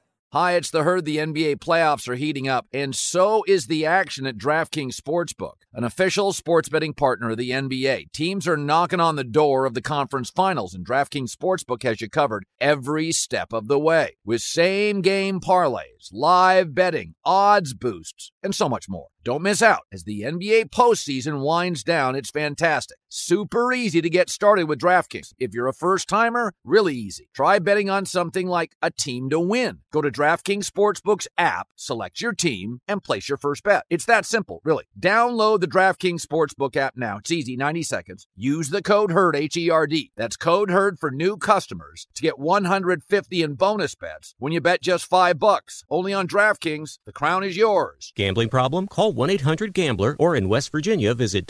Hi, 0.33 0.53
it's 0.53 0.71
the 0.71 0.83
herd. 0.83 1.03
The 1.03 1.17
NBA 1.17 1.57
playoffs 1.57 2.07
are 2.07 2.15
heating 2.15 2.47
up, 2.47 2.65
and 2.71 2.95
so 2.95 3.43
is 3.49 3.67
the 3.67 3.85
action 3.85 4.25
at 4.25 4.37
DraftKings 4.37 4.95
Sportsbook, 4.95 5.55
an 5.73 5.83
official 5.83 6.31
sports 6.31 6.69
betting 6.69 6.93
partner 6.93 7.31
of 7.31 7.37
the 7.37 7.49
NBA. 7.49 8.13
Teams 8.13 8.47
are 8.47 8.55
knocking 8.55 9.01
on 9.01 9.17
the 9.17 9.25
door 9.25 9.65
of 9.65 9.73
the 9.73 9.81
conference 9.81 10.29
finals, 10.29 10.73
and 10.73 10.87
DraftKings 10.87 11.35
Sportsbook 11.35 11.83
has 11.83 11.99
you 11.99 12.09
covered 12.09 12.45
every 12.61 13.11
step 13.11 13.51
of 13.51 13.67
the 13.67 13.77
way 13.77 14.15
with 14.23 14.41
same 14.41 15.01
game 15.01 15.41
parlays, 15.41 16.07
live 16.13 16.73
betting, 16.73 17.13
odds 17.25 17.73
boosts, 17.73 18.31
and 18.41 18.55
so 18.55 18.69
much 18.69 18.87
more. 18.87 19.07
Don't 19.25 19.41
miss 19.41 19.61
out 19.61 19.81
as 19.91 20.05
the 20.05 20.21
NBA 20.21 20.69
postseason 20.69 21.43
winds 21.43 21.83
down. 21.83 22.15
It's 22.15 22.31
fantastic. 22.31 22.99
Super 23.13 23.73
easy 23.73 23.99
to 23.99 24.09
get 24.09 24.29
started 24.29 24.69
with 24.69 24.79
DraftKings. 24.79 25.33
If 25.37 25.53
you're 25.53 25.67
a 25.67 25.73
first 25.73 26.07
timer, 26.07 26.53
really 26.63 26.95
easy. 26.95 27.27
Try 27.35 27.59
betting 27.59 27.89
on 27.89 28.05
something 28.05 28.47
like 28.47 28.71
a 28.81 28.89
team 28.89 29.29
to 29.31 29.39
win. 29.39 29.79
Go 29.91 30.01
to 30.01 30.09
DraftKings 30.09 30.63
Sportsbook's 30.63 31.27
app, 31.37 31.67
select 31.75 32.21
your 32.21 32.31
team, 32.31 32.79
and 32.87 33.03
place 33.03 33.27
your 33.27 33.37
first 33.37 33.63
bet. 33.63 33.83
It's 33.89 34.05
that 34.05 34.25
simple, 34.25 34.61
really. 34.63 34.85
Download 34.97 35.59
the 35.59 35.67
DraftKings 35.67 36.25
Sportsbook 36.25 36.77
app 36.77 36.95
now. 36.95 37.17
It's 37.17 37.33
easy, 37.33 37.57
90 37.57 37.83
seconds. 37.83 38.27
Use 38.33 38.69
the 38.69 38.81
code 38.81 39.11
HERD, 39.11 39.35
H 39.35 39.57
E 39.57 39.69
R 39.69 39.87
D. 39.87 40.13
That's 40.15 40.37
code 40.37 40.69
HERD 40.69 40.97
for 40.97 41.11
new 41.11 41.35
customers 41.35 42.07
to 42.15 42.21
get 42.21 42.39
150 42.39 43.43
in 43.43 43.55
bonus 43.55 43.93
bets 43.93 44.35
when 44.39 44.53
you 44.53 44.61
bet 44.61 44.81
just 44.81 45.05
5 45.05 45.37
bucks. 45.37 45.83
Only 45.89 46.13
on 46.13 46.29
DraftKings. 46.29 46.99
The 47.05 47.11
crown 47.11 47.43
is 47.43 47.57
yours. 47.57 48.13
Gambling 48.15 48.47
problem? 48.47 48.87
Call 48.87 49.11
1 49.11 49.29
800 49.29 49.73
Gambler 49.73 50.15
or 50.17 50.33
in 50.33 50.47
West 50.47 50.71
Virginia, 50.71 51.13
visit 51.13 51.45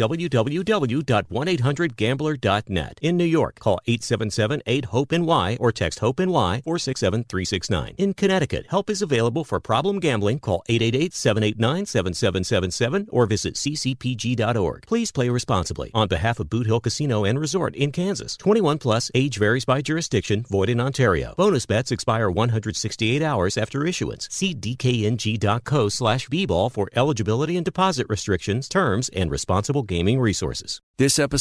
www.1800Gambler.net. 1.58 3.00
In 3.02 3.18
New 3.18 3.26
York, 3.26 3.60
call 3.60 3.80
877 3.86 4.62
8 4.66 4.86
HOPE 4.86 5.12
NY 5.12 5.58
or 5.60 5.72
text 5.72 6.00
HOPE 6.00 6.20
NY 6.20 6.62
467 6.64 7.24
369. 7.26 7.96
In 7.98 8.14
Connecticut, 8.14 8.68
help 8.70 8.90
is 8.90 9.02
available 9.02 9.44
for 9.44 9.60
problem 9.60 10.00
gambling. 10.00 10.40
Call 10.40 10.64
888 10.68 11.14
789 11.14 11.86
7777 11.86 13.08
or 13.12 13.26
visit 13.26 13.56
ccpg.org. 13.56 14.86
Please 14.88 15.12
play 15.12 15.30
responsibly. 15.30 15.92
On 15.94 16.08
behalf 16.08 16.40
of 16.40 16.50
Boot 16.50 16.68
Hill 16.68 16.80
Casino 16.80 17.26
and 17.26 17.40
Resort 17.40 17.76
in 17.76 17.92
Kansas, 17.92 18.38
21 18.38 18.78
plus, 18.78 19.12
age 19.16 19.38
varies 19.38 19.66
by 19.66 19.82
jurisdiction, 19.82 20.44
void 20.44 20.70
in 20.70 20.80
Ontario. 20.80 21.34
Bonus 21.38 21.66
bets 21.66 21.92
expire 21.92 22.30
168 22.30 23.22
hours 23.22 23.58
after 23.58 23.86
issuance. 23.86 24.28
See 24.32 24.54
dkng.co 24.54 25.90
slash 25.90 26.28
bball 26.30 26.72
for 26.72 26.90
eligibility 26.96 27.58
and 27.58 27.66
deposit 27.66 28.08
restrictions, 28.10 28.70
terms, 28.70 29.10
and 29.10 29.32
responsible 29.32 29.84
gaming 29.84 30.20
resources. 30.20 30.82
This 30.98 31.18
episode 31.18 31.41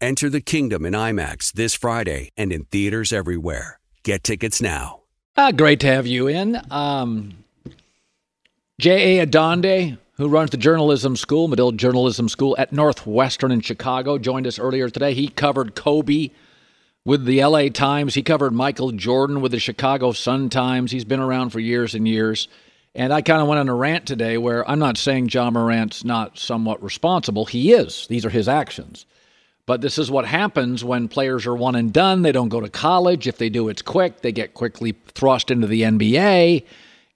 Enter 0.00 0.28
the 0.28 0.42
kingdom 0.42 0.84
in 0.84 0.92
IMAX 0.92 1.52
this 1.52 1.72
Friday 1.72 2.30
and 2.36 2.52
in 2.52 2.64
theaters 2.64 3.14
everywhere. 3.14 3.80
Get 4.02 4.22
tickets 4.22 4.60
now. 4.60 5.00
Ah, 5.38 5.52
great 5.52 5.80
to 5.80 5.86
have 5.86 6.06
you 6.06 6.28
in. 6.28 6.60
Um, 6.70 7.44
J.A. 8.78 9.26
Adande, 9.26 9.96
who 10.18 10.28
runs 10.28 10.50
the 10.50 10.58
journalism 10.58 11.16
school, 11.16 11.48
Medill 11.48 11.72
Journalism 11.72 12.28
School 12.28 12.54
at 12.58 12.74
Northwestern 12.74 13.50
in 13.50 13.62
Chicago, 13.62 14.18
joined 14.18 14.46
us 14.46 14.58
earlier 14.58 14.90
today. 14.90 15.14
He 15.14 15.28
covered 15.28 15.74
Kobe 15.74 16.28
with 17.06 17.24
the 17.24 17.42
LA 17.42 17.70
Times. 17.70 18.14
He 18.14 18.22
covered 18.22 18.52
Michael 18.52 18.92
Jordan 18.92 19.40
with 19.40 19.52
the 19.52 19.58
Chicago 19.58 20.12
Sun 20.12 20.50
Times. 20.50 20.90
He's 20.90 21.06
been 21.06 21.20
around 21.20 21.50
for 21.50 21.60
years 21.60 21.94
and 21.94 22.06
years. 22.06 22.48
And 22.94 23.14
I 23.14 23.22
kind 23.22 23.40
of 23.40 23.48
went 23.48 23.60
on 23.60 23.68
a 23.70 23.74
rant 23.74 24.04
today 24.04 24.36
where 24.36 24.68
I'm 24.68 24.78
not 24.78 24.98
saying 24.98 25.30
Ja 25.30 25.50
Morant's 25.50 26.04
not 26.04 26.36
somewhat 26.36 26.82
responsible. 26.82 27.46
He 27.46 27.72
is. 27.72 28.06
These 28.08 28.26
are 28.26 28.30
his 28.30 28.46
actions. 28.46 29.06
But 29.66 29.80
this 29.80 29.98
is 29.98 30.10
what 30.10 30.26
happens 30.26 30.84
when 30.84 31.08
players 31.08 31.44
are 31.46 31.54
one 31.54 31.74
and 31.74 31.92
done. 31.92 32.22
They 32.22 32.32
don't 32.32 32.48
go 32.48 32.60
to 32.60 32.68
college. 32.68 33.26
If 33.26 33.38
they 33.38 33.48
do, 33.48 33.68
it's 33.68 33.82
quick. 33.82 34.20
They 34.22 34.30
get 34.30 34.54
quickly 34.54 34.94
thrust 35.08 35.50
into 35.50 35.66
the 35.66 35.82
NBA. 35.82 36.64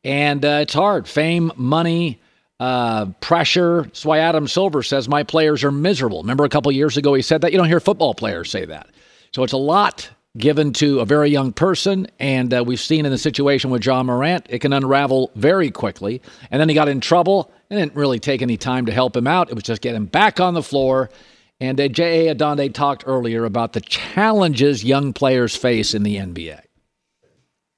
And 0.03 0.45
uh, 0.45 0.59
it's 0.63 0.75
hard. 0.75 1.07
Fame, 1.07 1.53
money, 1.55 2.21
uh, 2.59 3.07
pressure. 3.21 3.83
That's 3.83 4.05
why 4.05 4.19
Adam 4.19 4.49
Silver 4.49 4.83
says 4.83 5.09
my 5.09 5.23
players 5.23 5.63
are 5.63 5.71
miserable. 5.71 6.23
Remember 6.23 6.45
a 6.45 6.49
couple 6.49 6.73
years 6.73 6.97
ago 6.97 7.15
he 7.15 7.23
said 7.23 7.41
that? 7.43 7.53
You 7.53 7.59
don't 7.59 7.69
hear 7.69 7.81
football 7.81 8.15
players 8.15 8.51
say 8.51 8.65
that. 8.65 8.89
So 9.33 9.45
it's 9.45 9.53
a 9.53 9.59
lot 9.59 10.11
given 10.37 10.73
to 10.73 11.01
a 11.01 11.05
very 11.05 11.31
young 11.31 11.53
person. 11.53 12.09
And 12.19 12.53
uh, 12.53 12.65
we've 12.67 12.81
seen 12.81 13.05
in 13.07 13.13
the 13.13 13.19
situation 13.19 13.71
with 13.71 13.85
Ja 13.85 14.03
Morant, 14.03 14.47
it 14.49 14.61
can 14.61 14.73
unravel 14.73 15.31
very 15.37 15.71
quickly. 15.71 16.21
And 16.51 16.61
then 16.61 16.69
he 16.69 16.75
got 16.75 16.89
in 16.89 17.01
trouble 17.01 17.51
and 17.69 17.79
didn't 17.79 17.95
really 17.95 18.19
take 18.19 18.43
any 18.43 18.57
time 18.57 18.87
to 18.87 18.93
help 18.93 19.17
him 19.17 19.27
out. 19.27 19.51
It 19.51 19.55
was 19.55 19.65
just 19.65 19.83
get 19.83 19.95
him 19.95 20.07
back 20.07 20.41
on 20.41 20.55
the 20.55 20.63
floor. 20.63 21.11
And 21.61 21.79
uh, 21.81 21.89
J.A. 21.89 22.35
Adande 22.35 22.73
talked 22.73 23.05
earlier 23.07 23.45
about 23.45 23.75
the 23.75 23.81
challenges 23.81 24.83
young 24.83 25.13
players 25.13 25.55
face 25.55 25.95
in 25.95 26.03
the 26.03 26.17
NBA. 26.17 26.61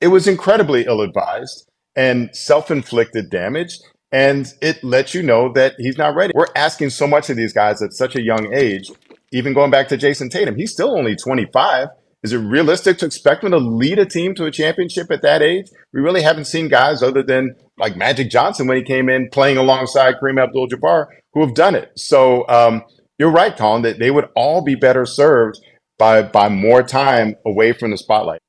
It 0.00 0.08
was 0.08 0.26
incredibly 0.28 0.84
ill 0.84 1.00
advised 1.00 1.68
and 1.96 2.34
self 2.34 2.70
inflicted 2.70 3.30
damage. 3.30 3.78
And 4.12 4.52
it 4.60 4.84
lets 4.84 5.14
you 5.14 5.22
know 5.22 5.52
that 5.54 5.74
he's 5.78 5.96
not 5.96 6.14
ready. 6.14 6.32
We're 6.34 6.46
asking 6.54 6.90
so 6.90 7.06
much 7.06 7.30
of 7.30 7.36
these 7.36 7.52
guys 7.52 7.80
at 7.82 7.94
such 7.94 8.14
a 8.14 8.22
young 8.22 8.52
age. 8.52 8.90
Even 9.32 9.54
going 9.54 9.70
back 9.70 9.88
to 9.88 9.96
Jayson 9.96 10.28
Tatum, 10.28 10.56
he's 10.56 10.72
still 10.72 10.96
only 10.96 11.16
25. 11.16 11.88
Is 12.22 12.32
it 12.34 12.38
realistic 12.38 12.98
to 12.98 13.06
expect 13.06 13.42
him 13.42 13.50
to 13.52 13.58
lead 13.58 13.98
a 13.98 14.04
team 14.04 14.34
to 14.34 14.44
a 14.44 14.50
championship 14.50 15.10
at 15.10 15.22
that 15.22 15.42
age? 15.42 15.70
We 15.92 16.02
really 16.02 16.22
haven't 16.22 16.44
seen 16.44 16.68
guys 16.68 17.02
other 17.02 17.22
than 17.22 17.56
like 17.78 17.96
Magic 17.96 18.30
Johnson 18.30 18.66
when 18.66 18.76
he 18.76 18.82
came 18.82 19.08
in 19.08 19.28
playing 19.30 19.56
alongside 19.56 20.16
Kareem 20.22 20.40
Abdul 20.40 20.68
Jabbar 20.68 21.06
who 21.32 21.40
have 21.40 21.54
done 21.54 21.74
it. 21.74 21.90
So 21.96 22.46
um, 22.48 22.82
you're 23.22 23.30
right, 23.30 23.56
Colin, 23.56 23.82
that 23.82 24.00
they 24.00 24.10
would 24.10 24.28
all 24.34 24.62
be 24.62 24.74
better 24.74 25.06
served 25.06 25.60
by, 25.96 26.22
by 26.22 26.48
more 26.48 26.82
time 26.82 27.36
away 27.46 27.72
from 27.72 27.92
the 27.92 27.96
spotlight. 27.96 28.40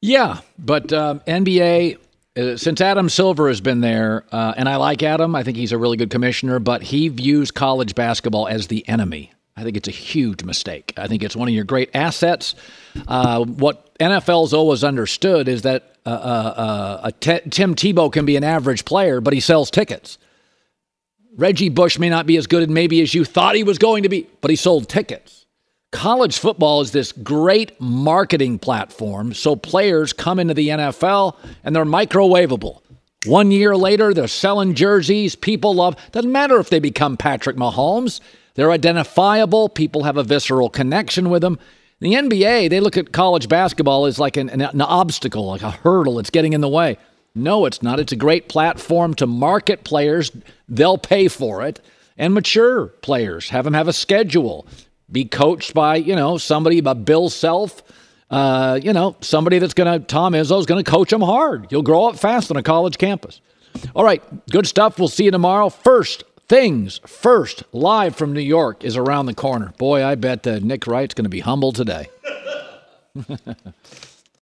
Yeah, 0.00 0.38
but 0.56 0.92
uh, 0.92 1.18
NBA, 1.26 1.98
uh, 2.36 2.56
since 2.56 2.80
Adam 2.80 3.08
Silver 3.08 3.48
has 3.48 3.60
been 3.60 3.80
there, 3.80 4.24
uh, 4.30 4.54
and 4.56 4.68
I 4.68 4.76
like 4.76 5.02
Adam, 5.02 5.34
I 5.34 5.42
think 5.42 5.56
he's 5.56 5.72
a 5.72 5.78
really 5.78 5.96
good 5.96 6.10
commissioner, 6.10 6.60
but 6.60 6.84
he 6.84 7.08
views 7.08 7.50
college 7.50 7.96
basketball 7.96 8.46
as 8.46 8.68
the 8.68 8.88
enemy. 8.88 9.32
I 9.56 9.64
think 9.64 9.76
it's 9.76 9.88
a 9.88 9.92
huge 9.92 10.44
mistake. 10.44 10.92
I 10.96 11.08
think 11.08 11.24
it's 11.24 11.34
one 11.34 11.48
of 11.48 11.54
your 11.54 11.64
great 11.64 11.90
assets. 11.92 12.54
Uh, 13.08 13.44
what 13.44 13.98
NFL's 13.98 14.54
always 14.54 14.84
understood 14.84 15.48
is 15.48 15.62
that 15.62 15.96
uh, 16.06 17.00
uh, 17.02 17.10
Tim 17.18 17.74
Tebow 17.74 18.12
can 18.12 18.24
be 18.24 18.36
an 18.36 18.44
average 18.44 18.84
player, 18.84 19.20
but 19.20 19.32
he 19.32 19.40
sells 19.40 19.72
tickets. 19.72 20.18
Reggie 21.36 21.68
Bush 21.68 21.98
may 21.98 22.08
not 22.08 22.26
be 22.26 22.36
as 22.36 22.46
good 22.46 22.62
and 22.62 22.74
maybe 22.74 23.00
as 23.00 23.14
you 23.14 23.24
thought 23.24 23.56
he 23.56 23.64
was 23.64 23.78
going 23.78 24.04
to 24.04 24.08
be, 24.08 24.28
but 24.40 24.50
he 24.50 24.56
sold 24.56 24.88
tickets. 24.88 25.46
College 25.90 26.38
football 26.38 26.80
is 26.80 26.90
this 26.90 27.12
great 27.12 27.80
marketing 27.80 28.58
platform, 28.58 29.32
so 29.32 29.54
players 29.54 30.12
come 30.12 30.40
into 30.40 30.54
the 30.54 30.68
NFL 30.68 31.36
and 31.62 31.74
they're 31.74 31.84
microwavable. 31.84 32.80
One 33.26 33.50
year 33.50 33.76
later, 33.76 34.12
they're 34.12 34.28
selling 34.28 34.74
jerseys. 34.74 35.34
People 35.34 35.74
love. 35.74 35.96
Doesn't 36.12 36.30
matter 36.30 36.58
if 36.58 36.68
they 36.68 36.78
become 36.78 37.16
Patrick 37.16 37.56
Mahomes. 37.56 38.20
They're 38.54 38.70
identifiable. 38.70 39.68
People 39.68 40.02
have 40.02 40.16
a 40.16 40.22
visceral 40.22 40.68
connection 40.68 41.30
with 41.30 41.42
them. 41.42 41.58
The 42.00 42.14
NBA, 42.14 42.70
they 42.70 42.80
look 42.80 42.96
at 42.96 43.12
college 43.12 43.48
basketball 43.48 44.06
as 44.06 44.18
like 44.18 44.36
an, 44.36 44.50
an, 44.50 44.60
an, 44.60 44.80
obstacle, 44.80 45.46
like 45.46 45.62
a 45.62 45.70
hurdle. 45.70 46.18
It's 46.18 46.30
getting 46.30 46.52
in 46.52 46.60
the 46.60 46.68
way. 46.68 46.98
No, 47.34 47.66
it's 47.66 47.82
not. 47.82 47.98
It's 47.98 48.12
a 48.12 48.16
great 48.16 48.48
platform 48.48 49.14
to 49.14 49.26
market 49.26 49.84
players. 49.84 50.30
They'll 50.68 50.98
pay 50.98 51.28
for 51.28 51.62
it. 51.62 51.80
And 52.16 52.32
mature 52.32 52.86
players, 52.86 53.50
have 53.50 53.64
them 53.64 53.74
have 53.74 53.88
a 53.88 53.92
schedule, 53.92 54.68
be 55.10 55.24
coached 55.24 55.74
by, 55.74 55.96
you 55.96 56.14
know, 56.14 56.38
somebody, 56.38 56.80
by 56.80 56.94
Bill 56.94 57.28
Self, 57.28 57.82
uh, 58.30 58.78
you 58.80 58.92
know, 58.92 59.16
somebody 59.20 59.58
that's 59.58 59.74
going 59.74 60.00
to, 60.00 60.06
Tom 60.06 60.32
Izzo's 60.32 60.66
going 60.66 60.82
to 60.82 60.88
coach 60.88 61.10
them 61.10 61.22
hard. 61.22 61.72
You'll 61.72 61.82
grow 61.82 62.06
up 62.06 62.16
fast 62.16 62.52
on 62.52 62.56
a 62.56 62.62
college 62.62 62.98
campus. 62.98 63.40
All 63.96 64.04
right, 64.04 64.22
good 64.48 64.68
stuff. 64.68 64.96
We'll 64.98 65.08
see 65.08 65.24
you 65.24 65.32
tomorrow. 65.32 65.70
First, 65.70 66.22
Things 66.46 67.00
First, 67.06 67.64
live 67.72 68.14
from 68.16 68.34
New 68.34 68.40
York, 68.40 68.84
is 68.84 68.98
around 68.98 69.26
the 69.26 69.34
corner. 69.34 69.72
Boy, 69.78 70.04
I 70.04 70.14
bet 70.14 70.46
uh, 70.46 70.58
Nick 70.58 70.86
Wright's 70.86 71.14
going 71.14 71.24
to 71.24 71.30
be 71.30 71.40
humble 71.40 71.72
today. 71.72 72.08